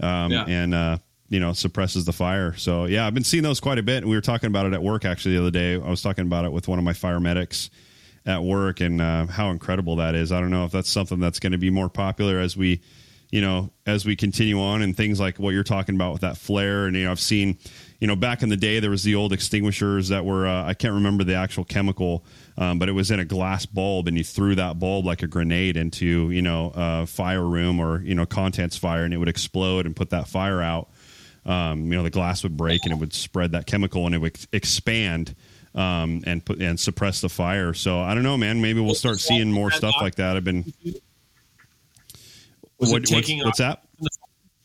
[0.00, 0.44] um, Yeah.
[0.46, 0.98] and uh,
[1.30, 2.54] you know suppresses the fire.
[2.56, 4.04] So yeah, I've been seeing those quite a bit.
[4.06, 5.74] We were talking about it at work actually the other day.
[5.74, 7.70] I was talking about it with one of my fire medics
[8.24, 10.30] at work and uh, how incredible that is.
[10.32, 12.80] I don't know if that's something that's going to be more popular as we,
[13.32, 16.36] you know, as we continue on and things like what you're talking about with that
[16.36, 16.84] flare.
[16.84, 17.58] And you know, I've seen,
[17.98, 20.74] you know, back in the day there was the old extinguishers that were uh, I
[20.74, 22.26] can't remember the actual chemical,
[22.58, 25.26] um, but it was in a glass bulb and you threw that bulb like a
[25.26, 29.30] grenade into you know a fire room or you know contents fire and it would
[29.30, 30.90] explode and put that fire out.
[31.46, 34.18] Um, you know, the glass would break and it would spread that chemical and it
[34.18, 35.34] would expand
[35.74, 37.72] um, and put and suppress the fire.
[37.72, 38.60] So I don't know, man.
[38.60, 40.36] Maybe we'll start seeing more stuff like that.
[40.36, 40.70] I've been.
[42.82, 43.84] Was What- it what's- taking what's, that?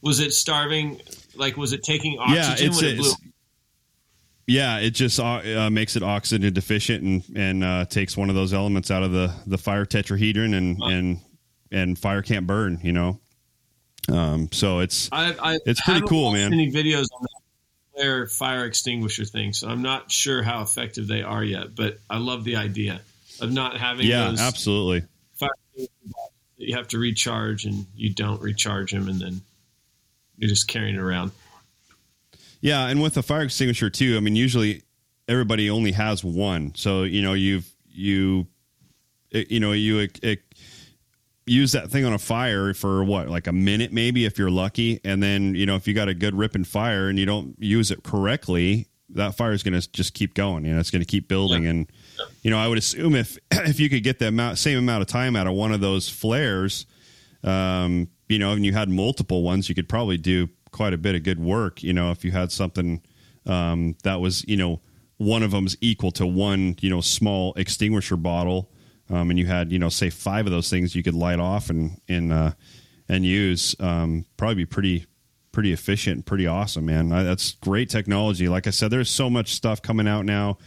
[0.01, 0.99] Was it starving?
[1.35, 3.11] Like, was it taking Yeah, oxygen it's, when it blew?
[4.47, 5.25] yeah, it just uh,
[5.65, 9.11] uh, makes it oxygen deficient and and uh, takes one of those elements out of
[9.11, 11.19] the the fire tetrahedron and and
[11.71, 12.79] and fire can't burn.
[12.81, 13.19] You know,
[14.09, 16.53] um, so it's I, I It's pretty haven't cool, man.
[16.53, 17.41] Any videos on that
[17.93, 21.75] flare fire extinguisher thing, so I'm not sure how effective they are yet.
[21.75, 23.01] But I love the idea
[23.41, 25.03] of not having yeah, absolutely.
[25.35, 29.41] fire extinguisher boxes that you have to recharge and you don't recharge them, and then
[30.37, 31.31] you're just carrying it around.
[32.61, 34.81] Yeah, and with a fire extinguisher too, I mean, usually
[35.27, 36.73] everybody only has one.
[36.75, 38.47] So you know, you've you,
[39.31, 40.39] it, you know, you it, it,
[41.45, 44.99] use that thing on a fire for what, like a minute maybe, if you're lucky,
[45.03, 47.91] and then you know, if you got a good ripping fire and you don't use
[47.91, 50.65] it correctly, that fire is going to just keep going.
[50.65, 51.69] You know, it's going to keep building, Yeah.
[51.69, 51.91] and
[52.41, 55.07] you know, I would assume if if you could get the amount, same amount of
[55.07, 56.85] time out of one of those flares,
[57.43, 61.15] um, you know, and you had multiple ones, you could probably do quite a bit
[61.15, 61.83] of good work.
[61.83, 63.01] You know, if you had something
[63.45, 64.81] um, that was, you know,
[65.17, 68.69] one of them is equal to one, you know, small extinguisher bottle,
[69.09, 71.69] um, and you had, you know, say five of those things you could light off
[71.69, 72.51] and and uh,
[73.09, 75.05] and use, um, probably be pretty
[75.51, 77.11] pretty efficient, and pretty awesome, man.
[77.11, 78.47] I, that's great technology.
[78.47, 80.59] Like I said, there's so much stuff coming out now.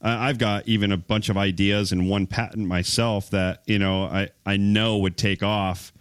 [0.00, 4.04] I- I've got even a bunch of ideas and one patent myself that you know
[4.04, 5.92] I I know would take off.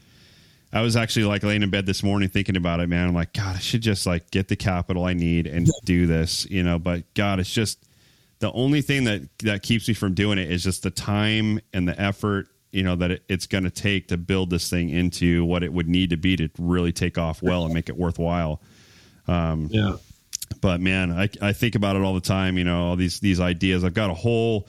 [0.73, 3.07] I was actually like laying in bed this morning thinking about it, man.
[3.07, 6.45] I'm like, God, I should just like get the capital I need and do this,
[6.49, 6.77] you know.
[6.77, 7.79] But God, it's just
[8.39, 11.87] the only thing that that keeps me from doing it is just the time and
[11.87, 15.45] the effort, you know, that it, it's going to take to build this thing into
[15.45, 18.61] what it would need to be to really take off well and make it worthwhile
[19.27, 19.95] um, Yeah.
[20.61, 22.57] But man, I, I think about it all the time.
[22.57, 23.83] You know, all these these ideas.
[23.83, 24.67] I've got a whole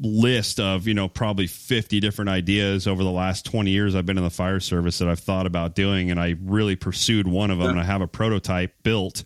[0.00, 4.16] list of you know probably 50 different ideas over the last 20 years I've been
[4.16, 7.58] in the fire service that I've thought about doing and I really pursued one of
[7.58, 9.24] them and I have a prototype built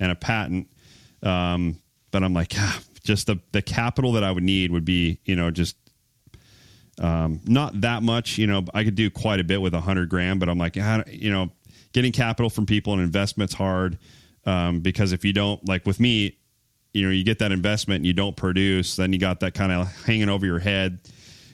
[0.00, 0.70] and a patent
[1.22, 1.78] um,
[2.10, 5.36] but I'm like ah, just the the capital that I would need would be you
[5.36, 5.76] know just
[6.98, 10.08] um, not that much you know I could do quite a bit with a hundred
[10.08, 11.50] grand but I'm like ah, you know
[11.92, 13.98] getting capital from people and investment's hard
[14.46, 16.38] um, because if you don't like with me
[16.92, 19.72] you know you get that investment and you don't produce then you got that kind
[19.72, 21.00] of hanging over your head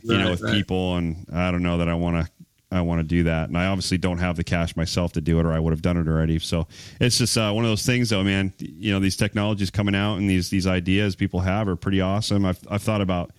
[0.02, 0.52] you know with right.
[0.52, 0.96] people.
[0.96, 2.32] And i don't know that i want to
[2.70, 3.48] i want to do that.
[3.48, 5.82] And i obviously don't have the cash myself to do it or i would have
[5.82, 6.38] done it already.
[6.38, 6.68] So
[7.00, 10.16] it's just uh, one of those things though man you know these technologies coming out
[10.16, 12.44] and these these ideas people have are pretty awesome.
[12.44, 13.32] I've, I've thought about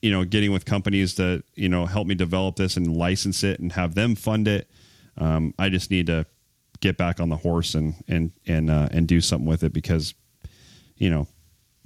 [0.00, 3.60] you know getting with companies to you know help me develop this and license it
[3.60, 4.68] and have them fund it.
[5.18, 6.24] Um, i just need to
[6.82, 10.14] get back on the horse and and and uh, and do something with it because
[10.96, 11.26] you know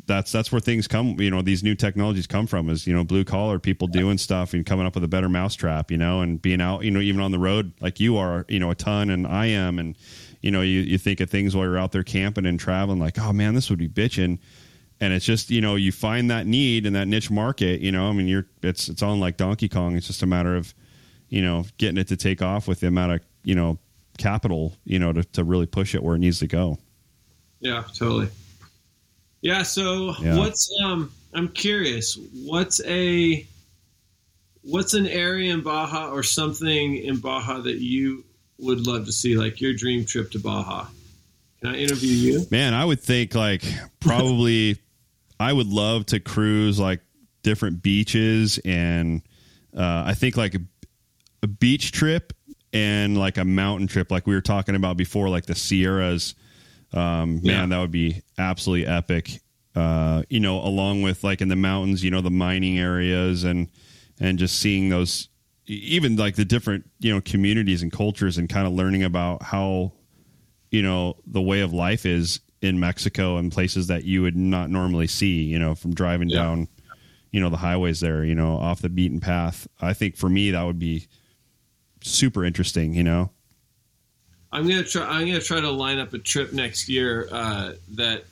[0.06, 3.04] that's that's where things come you know these new technologies come from is you know
[3.04, 6.40] blue collar people doing stuff and coming up with a better mousetrap you know and
[6.40, 9.10] being out you know even on the road like you are you know a ton
[9.10, 9.96] and i am and
[10.40, 13.18] you know you, you think of things while you're out there camping and traveling like
[13.18, 14.38] oh man this would be bitching
[15.00, 18.08] and it's just you know you find that need and that niche market you know
[18.08, 20.72] i mean you're it's it's on like donkey kong it's just a matter of
[21.28, 23.78] you know getting it to take off with the amount of you know
[24.16, 26.78] capital you know to, to really push it where it needs to go
[27.60, 28.28] Yeah, totally.
[29.42, 30.38] Yeah, so Yeah.
[30.38, 33.46] what's um I'm curious, what's a
[34.62, 38.24] what's an area in Baja or something in Baja that you
[38.58, 40.86] would love to see like your dream trip to Baja?
[41.60, 42.46] Can I interview you?
[42.50, 43.62] Man, I would think like
[44.00, 44.78] probably
[45.40, 47.00] I would love to cruise like
[47.42, 49.22] different beaches and
[49.76, 50.60] uh, I think like a,
[51.42, 52.32] a beach trip
[52.76, 56.34] and like a mountain trip like we were talking about before like the Sierras
[56.92, 57.58] um Yeah.
[57.60, 59.40] man that would be absolutely epic
[59.74, 63.68] uh, you know, along with like in the mountains, you know, the mining areas and
[64.18, 65.28] and just seeing those
[65.66, 69.92] even like the different you know communities and cultures and kind of learning about how
[70.70, 74.70] you know the way of life is in Mexico and places that you would not
[74.70, 76.38] normally see you know from driving Yeah.
[76.38, 76.68] down
[77.30, 80.52] you know the highways there you know off the beaten path I think for me
[80.52, 81.06] that would be
[82.06, 83.30] super interesting you know
[84.52, 85.02] I'm gonna try.
[85.04, 88.24] I'm gonna try to line up a trip next year uh, that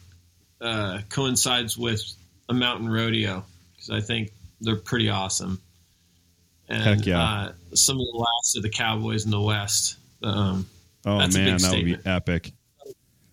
[0.58, 2.00] uh, coincides with
[2.48, 5.60] a mountain rodeo because I think they're pretty awesome.
[6.68, 7.20] And Heck yeah.
[7.20, 9.96] uh, some of the last of the cowboys in the West.
[10.22, 10.66] Um,
[11.04, 12.52] oh man that would be epic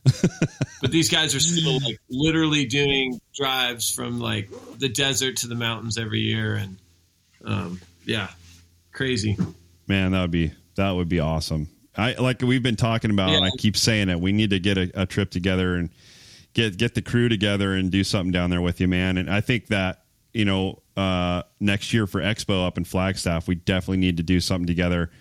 [0.04, 5.56] but these guys are still like literally doing drives from like the desert to the
[5.56, 6.78] mountains every year, and
[7.46, 8.30] um, yeah,
[8.92, 9.38] crazy.
[9.92, 11.68] Man, that would be that would be awesome.
[11.98, 14.18] I like we've been talking about, and I keep saying it.
[14.18, 15.90] We need to get a, a trip together and
[16.54, 19.18] get get the crew together and do something down there with you, man.
[19.18, 23.56] And I think that you know uh, next year for Expo up in Flagstaff, we
[23.56, 25.12] definitely need to do something together.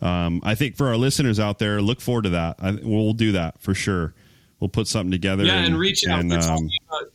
[0.00, 2.56] Um, I think for our listeners out there, look forward to that.
[2.60, 4.14] I, we'll do that for sure.
[4.58, 5.44] We'll put something together.
[5.44, 6.20] Yeah, and, reach out.
[6.20, 7.12] and, um, talking about,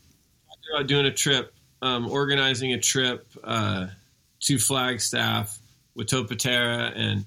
[0.48, 3.88] talking about doing a trip, um, organizing a trip uh,
[4.42, 5.59] to Flagstaff
[6.00, 7.26] with Topatera and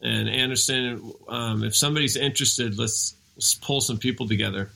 [0.00, 1.12] and Anderson.
[1.28, 4.70] Um, if somebody's interested, let's, let's pull some people together.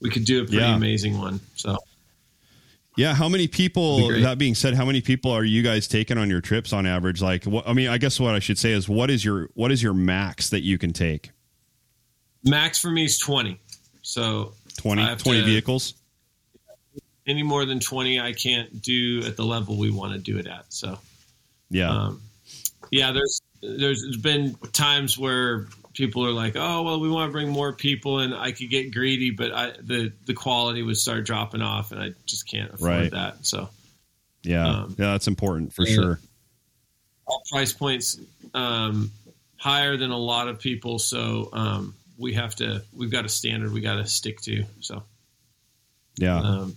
[0.00, 0.74] We could do a pretty Yeah.
[0.74, 1.40] amazing one.
[1.54, 1.76] So
[2.96, 4.08] Yeah, how many people?
[4.08, 4.22] great.
[4.22, 7.20] That being said, how many people are you guys taking on your trips on average?
[7.20, 9.70] Like, what, I mean, I guess what I should say is, what is your what
[9.70, 11.30] is your max that you can take?
[12.46, 13.58] max for me is twenty.
[14.02, 15.94] So 20, 20 to- vehicles.
[17.26, 20.46] any more than twenty, I can't do at the level we want to do it
[20.46, 20.66] at.
[20.72, 20.98] So
[21.70, 22.20] Yeah, um,
[22.90, 27.48] yeah, there's there's been times where people are like, oh well, we want to bring
[27.48, 31.62] more people, and I could get greedy, but I the the quality would start dropping
[31.62, 33.10] off, and I just can't afford Right.
[33.12, 33.46] that.
[33.46, 33.68] So
[34.42, 35.12] yeah, um, yeah.
[35.12, 36.20] That's important for sure.
[37.26, 38.20] All price points
[38.52, 39.10] um,
[39.56, 43.72] higher than a lot of people, so um, we have to we've got a standard
[43.72, 44.64] we got to stick to.
[44.80, 45.02] So
[46.18, 46.76] Yeah, um,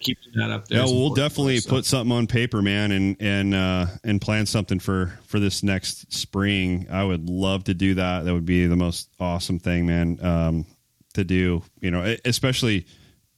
[0.00, 0.78] keeping that up there.
[0.78, 0.84] yeah.
[0.84, 1.70] We'll definitely us, so.
[1.70, 6.12] put something on paper, man, and and uh, and plan something for for this next
[6.12, 6.86] spring.
[6.90, 8.24] I would love to do that.
[8.24, 10.66] That would be the most awesome thing, man, um,
[11.14, 11.62] to do.
[11.80, 12.86] You know, especially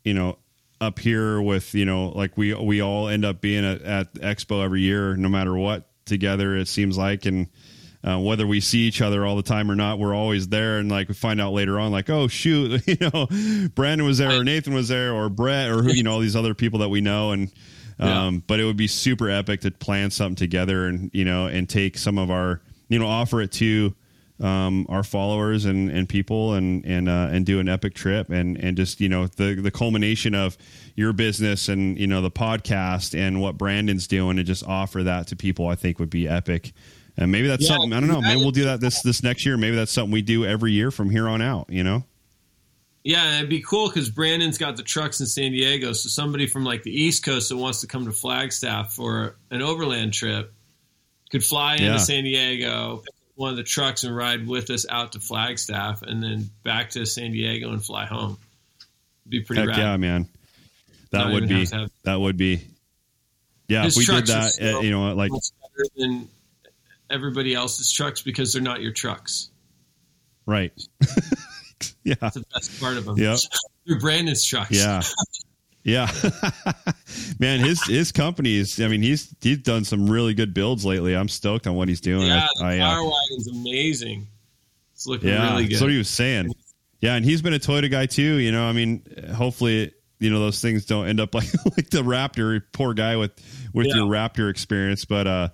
[0.04, 0.38] you know
[0.80, 4.64] up here with you know like we we all end up being at, at expo
[4.64, 7.48] every year no matter what together it seems like and
[8.04, 10.78] uh, whether we see each other all the time or not we're always there.
[10.78, 13.26] And like we find out later on like oh shoot you know
[13.74, 16.36] brandon was there or nathan was there or brett or who you know all these
[16.36, 17.32] other people that we know.
[17.32, 17.50] And
[17.98, 18.40] um, Yeah.
[18.46, 21.98] but it would be super epic to plan something together and you know and take
[21.98, 23.94] some of our you know offer it to
[24.40, 28.56] um, our followers and, and people and and uh, and do an epic trip and
[28.56, 30.56] and just you know the the culmination of
[30.94, 35.26] your business and you know the podcast and what Brandon's doing and just offer that
[35.26, 36.72] to people I think would be epic
[37.18, 39.44] and maybe that's Yeah, something I don't know maybe we'll do that this this next
[39.44, 42.04] year maybe that's something we do every year from here on out you know
[43.04, 45.92] Yeah, it'd be cool because Brandon's got the trucks in San Diego.
[45.94, 49.62] So somebody from like the East Coast that wants to come to Flagstaff for an
[49.62, 50.52] overland trip
[51.30, 51.96] could fly into Yeah.
[51.98, 56.22] San Diego, pick one of the trucks, and ride with us out to Flagstaff, and
[56.22, 58.36] then back to San Diego and fly home.
[59.22, 59.78] It'd be pretty heck rad.
[59.78, 60.28] yeah man
[61.12, 62.60] that Not would be have have- that would be
[63.68, 65.30] yeah if we did that uh, you know like
[65.96, 66.28] than
[67.10, 69.50] everybody else's trucks because they're not your trucks.
[70.46, 70.72] right
[72.04, 73.16] yeah That's the best part of them.
[73.18, 73.38] Yep.
[73.86, 74.70] They're Brandon's trucks.
[74.72, 75.02] Yeah.
[75.84, 76.10] Yeah.
[77.38, 81.14] Man, his his company is I mean, he's he's done some really good builds lately.
[81.16, 82.26] I'm stoked on what he's doing.
[82.26, 84.26] Yeah, the I, Power uh, Wagon's amazing.
[84.94, 85.72] It's looking yeah, really good.
[85.74, 86.52] that's what he was saying.
[87.00, 88.64] Yeah, and he's been a Toyota guy too, you know.
[88.66, 89.02] I mean,
[89.34, 93.30] hopefully, you know, those things don't end up like like the Raptor, poor guy with
[93.72, 93.94] with Yeah.
[93.96, 95.48] your Raptor experience, but uh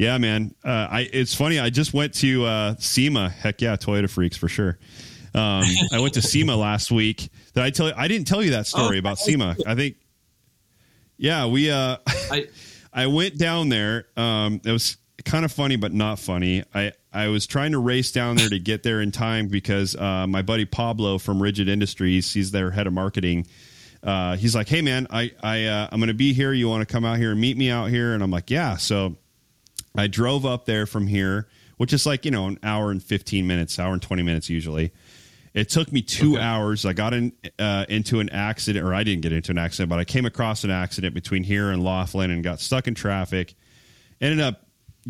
[0.00, 0.54] yeah, man.
[0.64, 1.58] Uh, I it's funny.
[1.58, 3.28] I just went to uh, SEMA.
[3.28, 4.78] Heck yeah, Toyota freaks for sure.
[5.34, 7.28] Um, I went to SEMA last week.
[7.54, 7.94] Did I tell you?
[7.96, 9.56] I didn't tell you that story Oh, about SEMA.
[9.66, 9.96] I think.
[11.18, 11.70] Yeah, we.
[11.70, 12.48] Uh, I,
[12.94, 14.06] I went down there.
[14.16, 14.96] Um, it was
[15.26, 16.64] kind of funny, but not funny.
[16.74, 20.26] I, I was trying to race down there to get there in time because uh,
[20.26, 23.46] my buddy Pablo from Rigid Industries, he's their head of marketing.
[24.02, 26.54] Uh, he's like, "Hey man, I I uh, I'm going to be here.
[26.54, 28.78] You want to come out here and meet me out here?" And I'm like, "Yeah."
[28.78, 29.16] So
[29.96, 33.46] I drove up there from here, which is like you know an hour and 15
[33.46, 34.92] minutes, hour and 20 minutes usually.
[35.52, 36.42] It took me two Okay.
[36.44, 36.86] hours.
[36.86, 39.98] I got in uh, into an accident, or I didn't get into an accident, but
[39.98, 43.54] I came across an accident between here and Laughlin and got stuck in traffic.
[44.20, 44.62] Ended up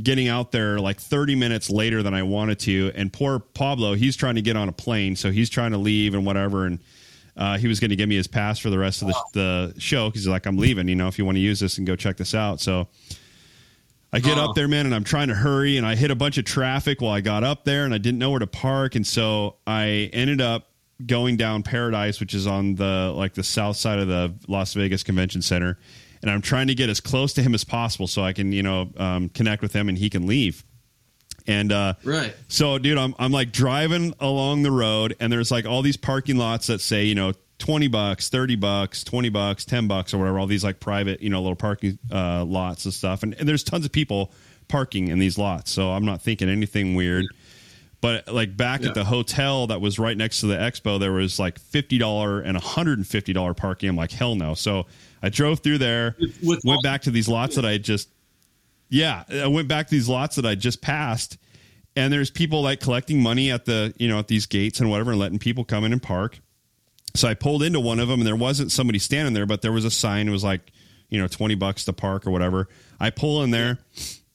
[0.02, 2.92] getting out there like 30 minutes later than I wanted to.
[2.94, 6.14] And poor Pablo, he's trying to get on a plane, so he's trying to leave
[6.14, 6.64] and whatever.
[6.66, 6.78] And
[7.36, 9.14] Uh, he was going to give me his pass for the rest of the,
[9.74, 10.88] the show because he's like, I'm leaving.
[10.88, 12.60] You know, if you want to use this and go check this out.
[12.60, 12.88] So
[14.12, 14.46] I get Oh.
[14.46, 17.00] up there, man, and I'm trying to hurry, and I hit a bunch of traffic
[17.00, 20.10] while I got up there, and I didn't know where to park, and so I
[20.12, 20.68] ended up
[21.06, 25.02] going down Paradise, which is on the like the south side of the Las Vegas
[25.02, 25.78] Convention Center,
[26.22, 28.62] and I'm trying to get as close to him as possible so I can you
[28.62, 30.64] know um, connect with him and he can leave.
[31.46, 32.34] And uh, Right.
[32.48, 36.36] so, dude, I'm I'm like driving along the road, and there's like all these parking
[36.36, 40.40] lots that say, you know, twenty bucks, thirty bucks, twenty bucks, ten bucks, or whatever.
[40.40, 43.62] All these like private, you know, little parking uh, lots and stuff, and, and there's
[43.62, 44.32] tons of people
[44.66, 45.70] parking in these lots.
[45.70, 47.26] So I'm not thinking anything weird.
[48.00, 48.88] But like back Yeah.
[48.88, 52.40] at the hotel that was right next to the expo, there was like fifty dollar
[52.40, 53.88] and hundred and fifty dollar parking.
[53.90, 54.54] I'm like, hell no.
[54.54, 54.86] So
[55.22, 58.08] I drove through there, With- went back to these lots that I just
[58.88, 61.36] yeah, I went back to these lots that I just passed,
[61.94, 65.10] and there's people like collecting money at the you know at these gates and whatever,
[65.10, 66.40] and letting people come in and park.
[67.14, 69.72] So I pulled into one of them, and there wasn't somebody standing there, but there
[69.72, 70.28] was a sign.
[70.28, 70.70] It was like
[71.08, 72.68] you know twenty bucks to park or whatever.
[72.98, 73.78] I pull in there,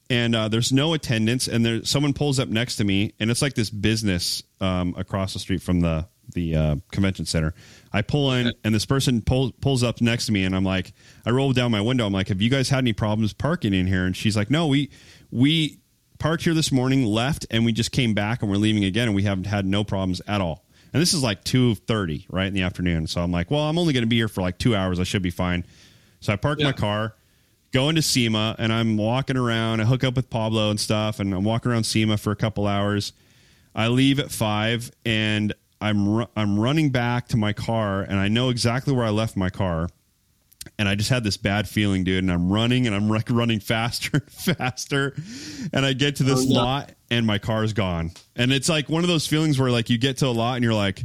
[0.09, 3.41] and uh, there's no attendance, and there someone pulls up next to me, and it's
[3.41, 7.53] like this business um, across the street from the the uh, convention center.
[7.93, 10.93] I pull in, and this person pulls pulls up next to me, and I'm like,
[11.26, 12.05] I roll down my window.
[12.05, 14.05] I'm like, Have you guys had any problems parking in here?
[14.05, 14.89] And she's like, No, we
[15.32, 15.80] we
[16.19, 19.15] parked here this morning, left, and we just came back, and we're leaving again, and
[19.15, 20.64] we haven't had no problems at all.
[20.95, 23.05] And this is like two thirty, right in the afternoon.
[23.07, 24.97] So I'm like, Well, I'm only going to be here for like two hours.
[24.97, 25.65] I should be fine.
[26.21, 26.67] So I park Yeah.
[26.67, 27.15] my car
[27.73, 29.81] go into SEMA and I'm walking around.
[29.81, 32.65] I hook up with Pablo and stuff, and I'm walking around SEMA for a couple
[32.65, 33.11] hours.
[33.75, 38.29] I leave at five, and I'm ru- I'm running back to my car, and I
[38.29, 39.89] know exactly where I left my car.
[40.78, 42.24] And I just had this bad feeling, dude.
[42.24, 45.16] And I'm running, and I'm like running faster and faster.
[45.74, 48.11] And I get to this Oh, lot, and my car's gone.
[48.36, 50.63] And it's like one of those feelings where, like, you get to a lot, and
[50.63, 51.03] you're like,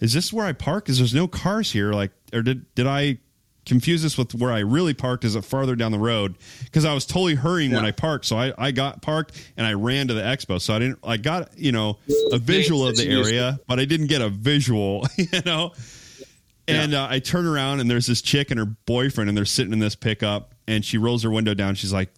[0.00, 0.84] "Is this where I park?
[0.84, 1.92] Because there's no cars here.
[1.92, 3.18] Like, or did did I
[3.64, 5.24] confuse this with where I really parked?
[5.24, 6.36] Is it farther down the road?
[6.64, 9.72] Because I was totally hurrying when I parked, so I, I got parked and I
[9.74, 10.60] ran to the expo.
[10.60, 10.98] So I didn't.
[11.04, 11.98] I got you know
[12.32, 15.06] a visual of the area, but I didn't get a visual.
[15.16, 15.72] You know.
[16.68, 19.72] And uh, I turn around and there's this chick and her boyfriend, and they're sitting
[19.72, 21.74] in this pickup, and she rolls her window down.
[21.76, 22.10] She's like,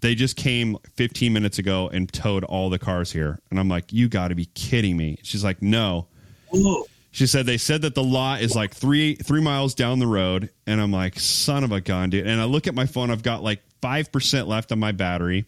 [0.00, 3.92] "They just came 15 minutes ago and towed all the cars here." And I'm like,
[3.92, 6.06] "You got to be kidding me!" She's like, "No."
[6.50, 6.86] Whoa.
[7.14, 10.50] She said they said that the lot is like three three miles down the road,
[10.66, 12.26] and I'm like, son of a gun, dude.
[12.26, 15.46] And I look at my phone, I've got like five percent left on my battery.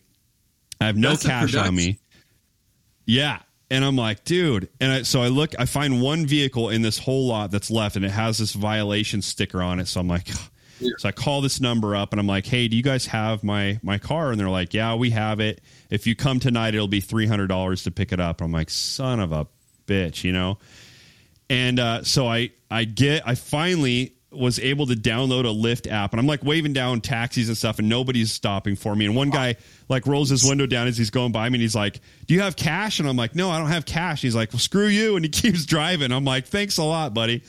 [0.80, 1.98] I have no That's cash on me.
[3.04, 3.40] Yeah,
[3.70, 4.68] and I'm like, dude.
[4.80, 7.96] And I, so I look, I find one vehicle in this whole lot that's left,
[7.96, 9.88] and it has this violation sticker on it.
[9.88, 10.28] So I'm like,
[10.98, 13.80] so I call this number up, and I'm like, hey, do you guys have my
[13.82, 14.30] my car?
[14.30, 15.60] And they're like, yeah, we have it.
[15.90, 18.40] If you come tonight, it'll be three hundred dollars to pick it up.
[18.40, 19.46] I'm like, son of a
[19.86, 20.58] bitch, you know.
[21.48, 26.12] And uh, so I I get I finally was able to download a Lyft app,
[26.12, 29.06] and I'm like waving down taxis and stuff, and nobody's stopping for me.
[29.06, 29.56] And one guy
[29.88, 32.40] like rolls his window down as he's going by me, and he's like, "Do you
[32.40, 35.16] have cash?" And I'm like, "No, I don't have cash." He's like, "Well, screw you,"
[35.16, 36.12] and he keeps driving.
[36.12, 37.42] I'm like, "Thanks a lot, buddy."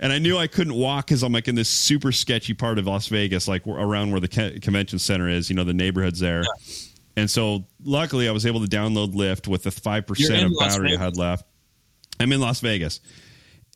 [0.00, 2.86] And I knew I couldn't walk because I'm like in this super sketchy part of
[2.86, 5.48] Las Vegas, like around where the convention center is.
[5.48, 6.42] You know, the neighborhood's there.
[7.16, 10.96] And so, luckily, I was able to download Lyft with the five percent of battery
[10.96, 11.46] I had left.
[12.18, 13.00] I'm in Las Vegas.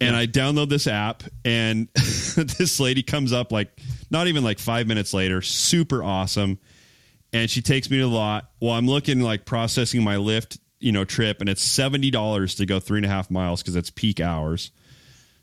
[0.00, 3.80] And I download this app, and this lady comes up like
[4.10, 6.58] not even like five minutes later, super awesome.
[7.32, 8.50] And she takes me to the lot.
[8.60, 12.66] Well, I'm looking like processing my Lyft, you know, trip, and it's seventy dollars to
[12.66, 14.70] go three and a half miles because it's peak hours.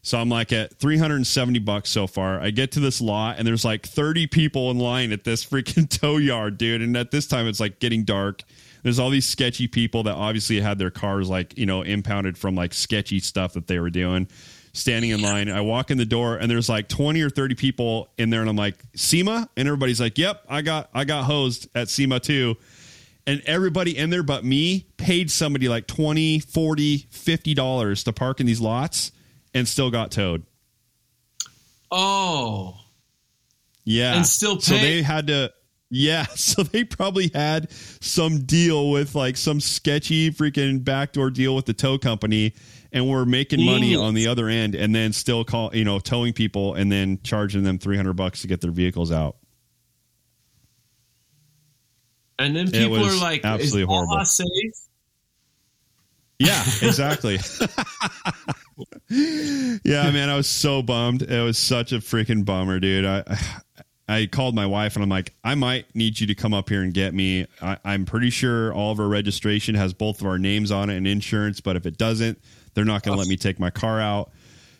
[0.06, 2.40] So I'm like at 370 bucks so far.
[2.42, 5.90] I get to this lot and there's like 30 people in line at this freaking
[6.02, 6.82] tow yard, dude.
[6.82, 8.44] And at this time it's like getting dark.
[8.84, 12.54] There's all these sketchy people that obviously had their cars like, you know, impounded from
[12.56, 14.28] like sketchy stuff that they were doing.
[14.74, 18.10] Standing in line, I walk in the door and there's like 20 or 30 people
[18.18, 19.48] in there and I'm like, SEMA?
[19.56, 22.58] And everybody's like, Yep, I got I got hosed at SEMA too
[23.26, 28.42] and everybody in there but me paid somebody like 20 40 50 dollars to park
[28.42, 29.14] in these lots
[29.54, 30.44] and still got towed
[31.90, 32.76] Oh.
[33.86, 35.54] yeah And still so they had to
[35.94, 37.72] yeah so they probably had
[38.02, 42.54] some deal with like some sketchy freaking backdoor deal with the tow company
[42.92, 46.34] and we're making money on the other end and then still call you know towing
[46.34, 49.38] people and then charging them 300 bucks to get their vehicles out
[52.40, 54.24] And then people are like, absolutely horrible.
[54.26, 54.48] Safe?
[56.40, 57.38] Yeah, exactly.
[59.10, 61.22] yeah, man, I was so bummed.
[61.22, 63.06] It was such a freaking bummer, dude.
[63.06, 63.38] I
[64.08, 66.82] I called my wife and I'm like, I might need you to come up here
[66.82, 67.48] and get me.
[67.62, 70.98] I, I'm pretty sure all of our registration has both of our names on it
[70.98, 72.38] and insurance, but if it doesn't,
[72.74, 74.32] they're not going to let me take my car out.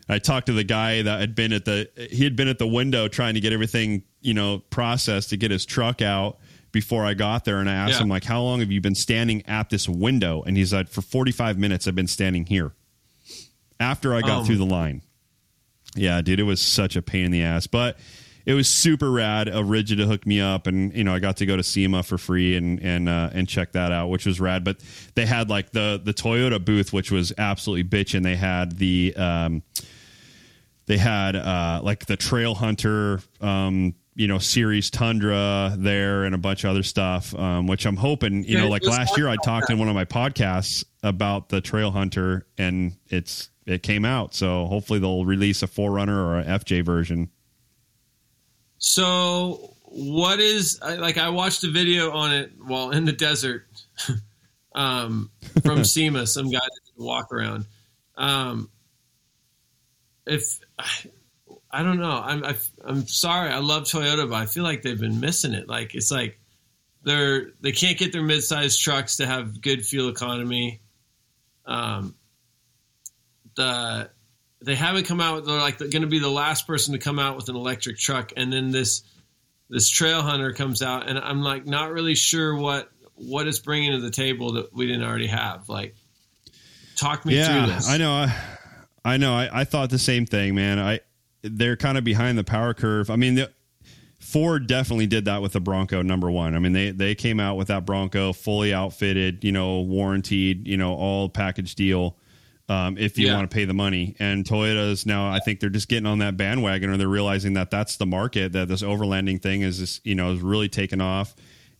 [0.08, 2.66] I talked to the guy that had been at the he had been at the
[2.66, 6.36] window trying to get everything you know processed to get his truck out
[6.72, 8.02] before I got there, and I asked Yeah.
[8.02, 11.00] him like, "How long have you been standing at this window?" And he's like, "For
[11.00, 12.72] 45 minutes, I've been standing here."
[13.80, 14.44] After I got Oh.
[14.44, 15.00] through the line,
[15.96, 17.98] yeah, dude, it was such a pain in the ass, but
[18.46, 21.38] it was super rad of Rigid to hook me up, and you know I got
[21.38, 24.40] to go to SEMA for free and and uh, and check that out, which was
[24.40, 24.64] rad.
[24.64, 24.78] But
[25.14, 28.22] they had like the the Toyota booth, which was absolutely bitchin'.
[28.22, 29.62] They had the um,
[30.86, 36.38] they had uh, like the Trail Hunter, um, you know, Series Tundra there, and a
[36.38, 37.34] bunch of other stuff.
[37.34, 39.72] Um, which I'm hoping, you Yeah, know, like last year, I talked that.
[39.72, 44.34] in one of my podcasts about the Trail Hunter, and it's it came out.
[44.34, 47.30] So hopefully they'll release a 4Runner or a FJ version.
[48.86, 51.16] So, what is like?
[51.16, 53.66] I watched a video on it while in the desert
[54.74, 55.30] um,
[55.64, 56.26] from SEMA.
[56.26, 57.64] Some guy that did a walk around.
[58.18, 58.68] Um,
[60.26, 60.60] if
[61.70, 63.48] I don't know, I'm I, I'm sorry.
[63.48, 65.66] I love Toyota, but I feel like they've been missing it.
[65.66, 66.38] Like it's like
[67.04, 70.82] they're they can't get their mid-sized trucks to have good fuel economy.
[71.64, 72.16] Um,
[73.56, 74.10] the
[74.64, 75.44] they haven't come out.
[75.44, 78.32] They're like going to be the last person to come out with an electric truck,
[78.36, 79.02] and then this
[79.68, 83.92] this Trail Hunter comes out, and I'm like not really sure what what it's bringing
[83.92, 85.68] to the table that we didn't already have.
[85.68, 85.94] Like,
[86.96, 87.88] talk me through this.
[87.88, 88.12] I know.
[88.12, 88.36] I,
[89.04, 89.34] I know.
[89.34, 90.78] I, I thought the same thing, man.
[90.78, 91.00] I
[91.42, 93.10] they're kind of behind the power curve.
[93.10, 93.50] I mean, the,
[94.18, 96.54] Ford definitely did that with the Bronco number one.
[96.54, 100.76] I mean, they they came out with that Bronco fully outfitted, you know, warranted, you
[100.76, 102.16] know, all package deal.
[102.66, 103.34] Um, if you Yeah.
[103.36, 106.38] want to pay the money, and Toyota's now, I think they're just getting on that
[106.38, 110.14] bandwagon, or they're realizing that that's the market that this overlanding thing is, this, you
[110.14, 111.34] know, is really taking off,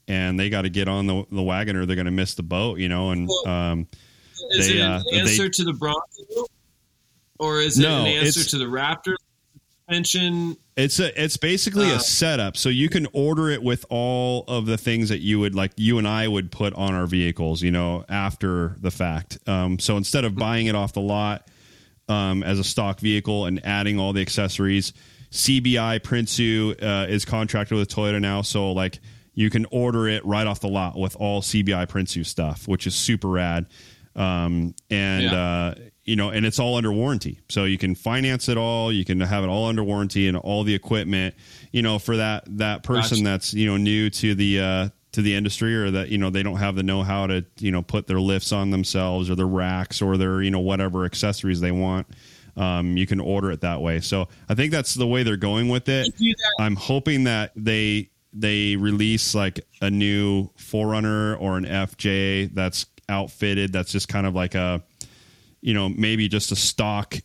[0.09, 2.43] and they got to get on the, the wagon, or they're going to miss the
[2.43, 3.13] boat, you know.
[3.13, 3.87] And um,
[4.51, 6.01] is they, it uh, an they- answer to the Bronco,
[7.39, 9.15] or is it No, an answer to the Raptor
[9.87, 10.55] suspension?
[10.77, 12.57] It's a it's basically Uh, a setup.
[12.57, 15.99] So you can order it with all of the things that you would like you
[15.99, 19.39] and I would put on our vehicles, you know, after the fact.
[19.47, 21.49] Um, so instead of buying it off the lot
[22.09, 24.93] um, as a stock vehicle and adding all the accessories,
[25.31, 28.43] CBI Prinsu uh, is contracted with Toyota now.
[28.43, 28.99] So like
[29.35, 32.95] you can order it right off the lot with all CBI Prinsu stuff, which is
[32.97, 33.67] super rad.
[34.17, 35.35] Um, and Yeah.
[35.35, 37.41] uh, you know, and it's all under warranty.
[37.49, 38.93] So you can finance it all.
[38.93, 41.35] You can have it all under warranty and all the equipment.
[41.73, 43.25] You know, for that that person Gotcha.
[43.25, 46.43] that's you know new to the uh, to the industry or that you know they
[46.43, 49.47] don't have the know how to you know put their lifts on themselves or their
[49.47, 52.07] racks or their you know whatever accessories they want.
[52.57, 54.01] Um, you can order it that way.
[54.01, 56.09] So I think that's the way they're going with it.
[56.61, 63.73] I'm hoping that they they release like a new 4Runner or an FJ that's outfitted.
[63.73, 64.83] That's just kind of like a
[65.65, 67.17] you know maybe just a stock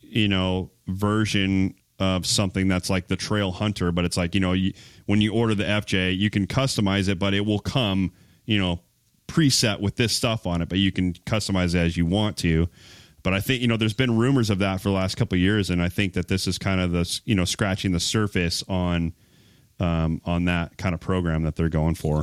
[0.00, 4.52] you know version of something that's like the Trail Hunter, but it's like you know
[4.52, 4.72] you,
[5.06, 8.12] when you order the FJ, you can customize it, but it will come
[8.46, 8.80] you know
[9.26, 12.68] preset with this stuff on it, but you can customize it as you want to.
[13.24, 15.68] But I think you know there's been rumors of that for the last couple years,
[15.68, 19.12] and I think that this is kind of the you know scratching the surface on
[19.80, 22.20] um, on that kind of program that they're going for.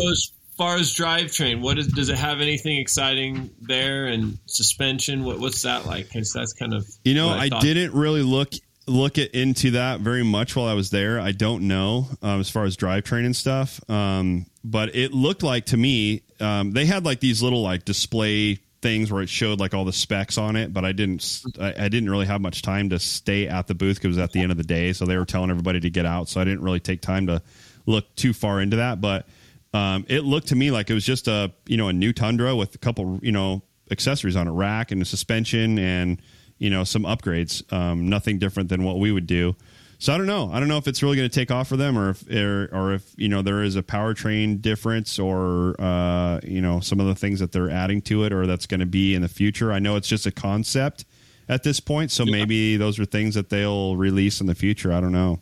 [0.58, 4.08] Far as drivetrain, what is, does it have anything exciting there?
[4.08, 6.08] And suspension, what, what's that like?
[6.08, 8.54] Because that's kind of You know, what I, didn't really look
[8.88, 11.20] look it, into that very much while I was there.
[11.20, 15.66] I don't know um, as far as drivetrain and stuff, um, but it looked like
[15.68, 19.74] to me um, they had like these little like display things where it showed like
[19.74, 20.72] all the specs on it.
[20.72, 23.98] But I didn't I, I didn't really have much time to stay at the booth
[23.98, 25.90] because it was at the end of the day, so they were telling everybody to
[25.90, 26.30] get out.
[26.30, 27.42] So I didn't really take time to
[27.86, 29.28] look too far into that, but.
[29.76, 32.56] Um, it looked to me like it was just a you know a new Tundra
[32.56, 33.62] with a couple you know
[33.92, 36.22] accessories on a rack and a suspension and
[36.58, 37.62] you know some upgrades.
[37.74, 39.56] Um, nothing different than what we would do.
[40.00, 40.50] So I don't know.
[40.52, 42.70] I don't know if it's really going to take off for them, or if or,
[42.72, 47.08] or if you know there is a powertrain difference, or uh, you know some of
[47.08, 49.74] the things that they're adding to it, or that's going to be in the future.
[49.74, 51.04] I know it's just a concept
[51.50, 54.94] at this point, so maybe those are things that they'll release in the future.
[54.94, 55.40] I don't know.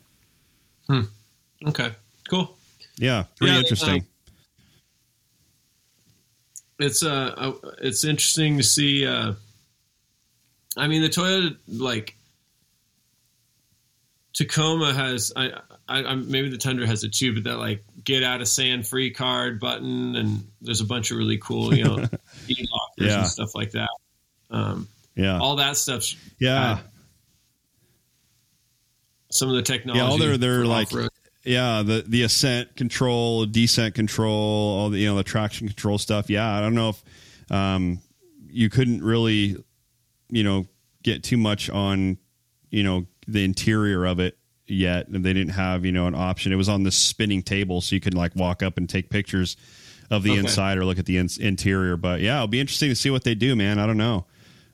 [1.66, 1.92] Okay,
[2.28, 2.56] cool.
[2.96, 4.06] Yeah, pretty Yeah, interesting.
[6.78, 7.52] It's uh, uh
[7.82, 9.32] it's interesting to see uh
[10.76, 12.16] i mean the toyota like
[14.32, 15.50] tacoma has i
[15.88, 18.86] i I'm, maybe the tundra has it too but that like get out of sand
[18.86, 21.96] free card button and there's a bunch of really cool you know
[22.96, 23.18] Yeah.
[23.18, 23.88] and stuff like that
[24.50, 26.06] um yeah, all that stuff.
[26.40, 26.72] yeah.
[26.72, 26.78] uh,
[29.30, 31.10] some of the technology Yeah, all their their like off-road.
[31.44, 34.32] Yeah the the ascent control, descent control,
[34.78, 36.28] all the you know the traction control stuff.
[36.30, 37.04] Yeah, I don't know if
[37.50, 38.00] um,
[38.48, 39.56] you couldn't really
[40.30, 40.66] you know
[41.02, 42.18] get too much on
[42.70, 44.36] you know the interior of it
[44.66, 45.08] yet.
[45.08, 46.52] And They didn't have you know an option.
[46.52, 49.56] It was on this spinning table, so you could like walk up and take pictures
[50.10, 50.40] of the Okay.
[50.40, 51.96] inside or look at the in- interior.
[51.96, 53.78] But yeah, it'll be interesting to see what they do, man.
[53.78, 54.26] I don't know.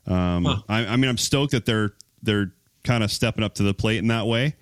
[0.06, 0.56] Um, Huh.
[0.68, 1.92] I, I mean, I'm stoked that they're
[2.22, 2.52] they're
[2.84, 4.56] kind of stepping up to the plate in that way.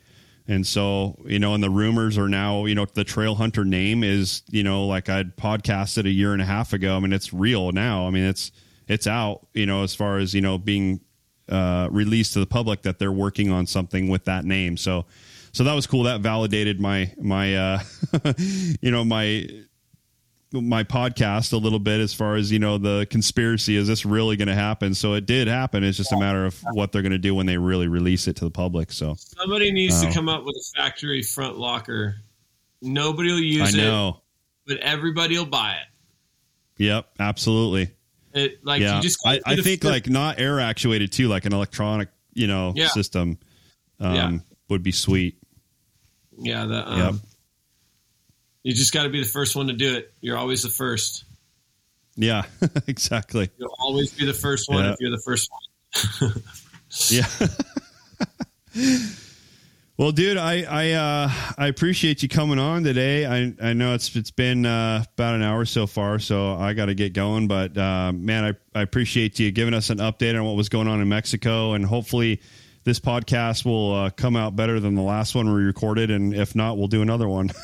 [0.49, 4.03] And so, you know, and the rumors are now, you know, the Trail Hunter name
[4.03, 6.97] is, you know, like I'd podcasted a year and a half ago.
[6.97, 8.07] I mean, it's real now.
[8.07, 8.51] I mean, it's
[8.89, 11.01] it's out, you know, as far as, you know, being
[11.51, 14.79] uh released to the public that they're working on something with that name.
[14.79, 15.05] So
[15.53, 16.05] so that was cool.
[16.05, 17.81] That validated my my uh
[18.81, 19.49] you know, my
[20.53, 24.35] my podcast a little bit as far as you know the conspiracy is this really
[24.37, 27.13] going to happen so it did happen it's just a matter of what they're going
[27.13, 30.09] to do when they really release it to the public so Somebody needs Oh.
[30.09, 32.17] to come up with a factory front locker.
[32.81, 34.15] Nobody will i use it,
[34.67, 36.83] but everybody will buy it.
[36.83, 37.91] yep absolutely
[38.33, 41.53] It like yeah you just i, I think like not air actuated too like an
[41.53, 42.89] electronic you know Yeah.
[42.89, 43.39] system
[44.01, 44.39] um, Yeah.
[44.71, 45.37] would be sweet
[46.39, 47.15] yeah the um, Yep.
[48.63, 50.13] You just got to be the first one to do it.
[50.21, 51.25] You're always the first.
[52.17, 52.43] yeah
[52.89, 54.93] exactly You'll always be the first one Yeah.
[54.93, 56.33] if you're the first one.
[57.11, 57.27] Yeah.
[59.99, 63.27] well, dude, I I uh, I appreciate you coming on today.
[63.27, 66.87] I I know it's it's been uh, about an hour so far, so I got
[66.87, 67.49] to get going.
[67.49, 68.45] But uh, man,
[68.75, 71.73] I I appreciate you giving us an update on what was going on in Mexico,
[71.75, 72.41] and hopefully
[72.85, 76.11] this podcast will uh, come out better than the last one we recorded.
[76.11, 77.51] And if not, we'll do another one.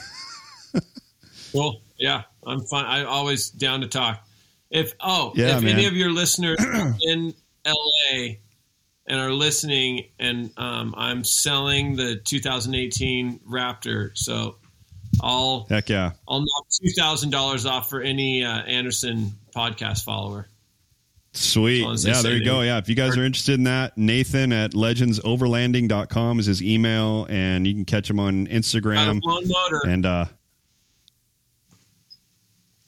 [1.55, 1.81] Cool.
[1.99, 2.85] Yeah, I'm fine.
[2.85, 4.27] I'm always down to talk.
[4.71, 5.75] If oh, Yeah, if man.
[5.75, 6.59] any of your listeners
[7.03, 7.33] in
[7.65, 8.35] LA
[9.07, 14.57] and are listening, and um, I'm selling the 2018 Raptor, so
[15.21, 16.13] I'll Heck yeah.
[16.27, 20.49] I'll knock two thousand dollars off for any uh, Anderson podcast follower.
[21.33, 21.87] Sweet.
[21.87, 22.61] As as Yeah, there you go.
[22.63, 22.79] Yeah.
[22.79, 27.75] If you guys are interested in that, Nathan at legendsoverlanding.com is his email, and you
[27.75, 29.21] can catch him on Instagram.
[29.25, 29.81] motor.
[29.87, 30.25] And uh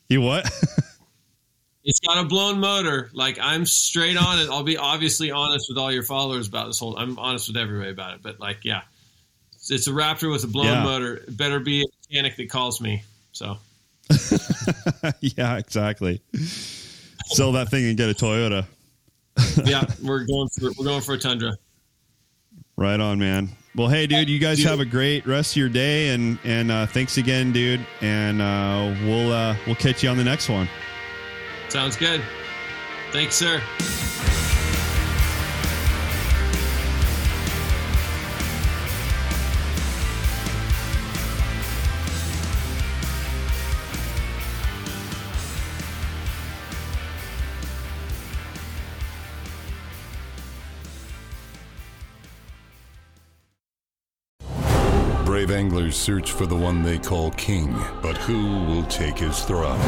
[0.09, 0.49] you what?
[1.89, 3.11] It's got a blown motor.
[3.13, 4.51] Like I'm straight on it.
[4.51, 6.97] I'll be obviously honest with all your followers about this whole.
[6.99, 8.23] I'm honest with everybody about it.
[8.25, 8.81] But like, yeah,
[9.55, 10.83] it's, it's a Raptor with a blown Yeah.
[10.83, 11.15] motor.
[11.19, 13.05] It better be a mechanic that calls me.
[13.31, 13.59] So
[15.21, 16.21] yeah, exactly.
[17.27, 18.67] Sell that thing and get a Toyota.
[19.65, 21.53] yeah, we're going for we're going for a Tundra.
[22.77, 23.51] Right on, man.
[23.77, 24.69] Well, hey, dude, you guys Dude.
[24.69, 27.87] have a great rest of your day, and and uh, thanks again, dude.
[28.01, 30.67] And uh, we'll uh, we'll catch you on the next one.
[31.69, 32.23] Sounds good.
[33.13, 33.61] Thanks, sir.
[55.87, 57.73] Anglers search for the one they call king,
[58.03, 59.79] but who will take his throne?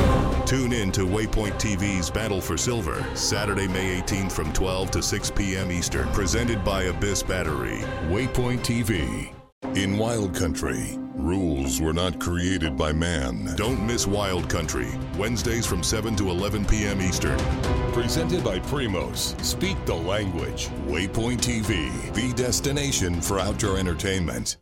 [0.46, 5.32] Tune in to Waypoint TV's Battle for Silver, Saturday, May 18th from 12 to 6
[5.32, 5.72] p.m.
[5.72, 6.07] Eastern.
[6.11, 7.78] Presented by Abyss Battery.
[8.11, 9.34] Waypoint TV.
[9.74, 13.57] In Wild Country, rules were not created by man.
[13.57, 17.03] Don't miss Wild Country, Wednesdays from 7 to 11 p.m.
[17.03, 17.38] Eastern.
[17.92, 19.34] Presented by Primos.
[19.44, 20.68] Speak the language.
[20.86, 24.57] Waypoint TV, the destination for outdoor entertainment.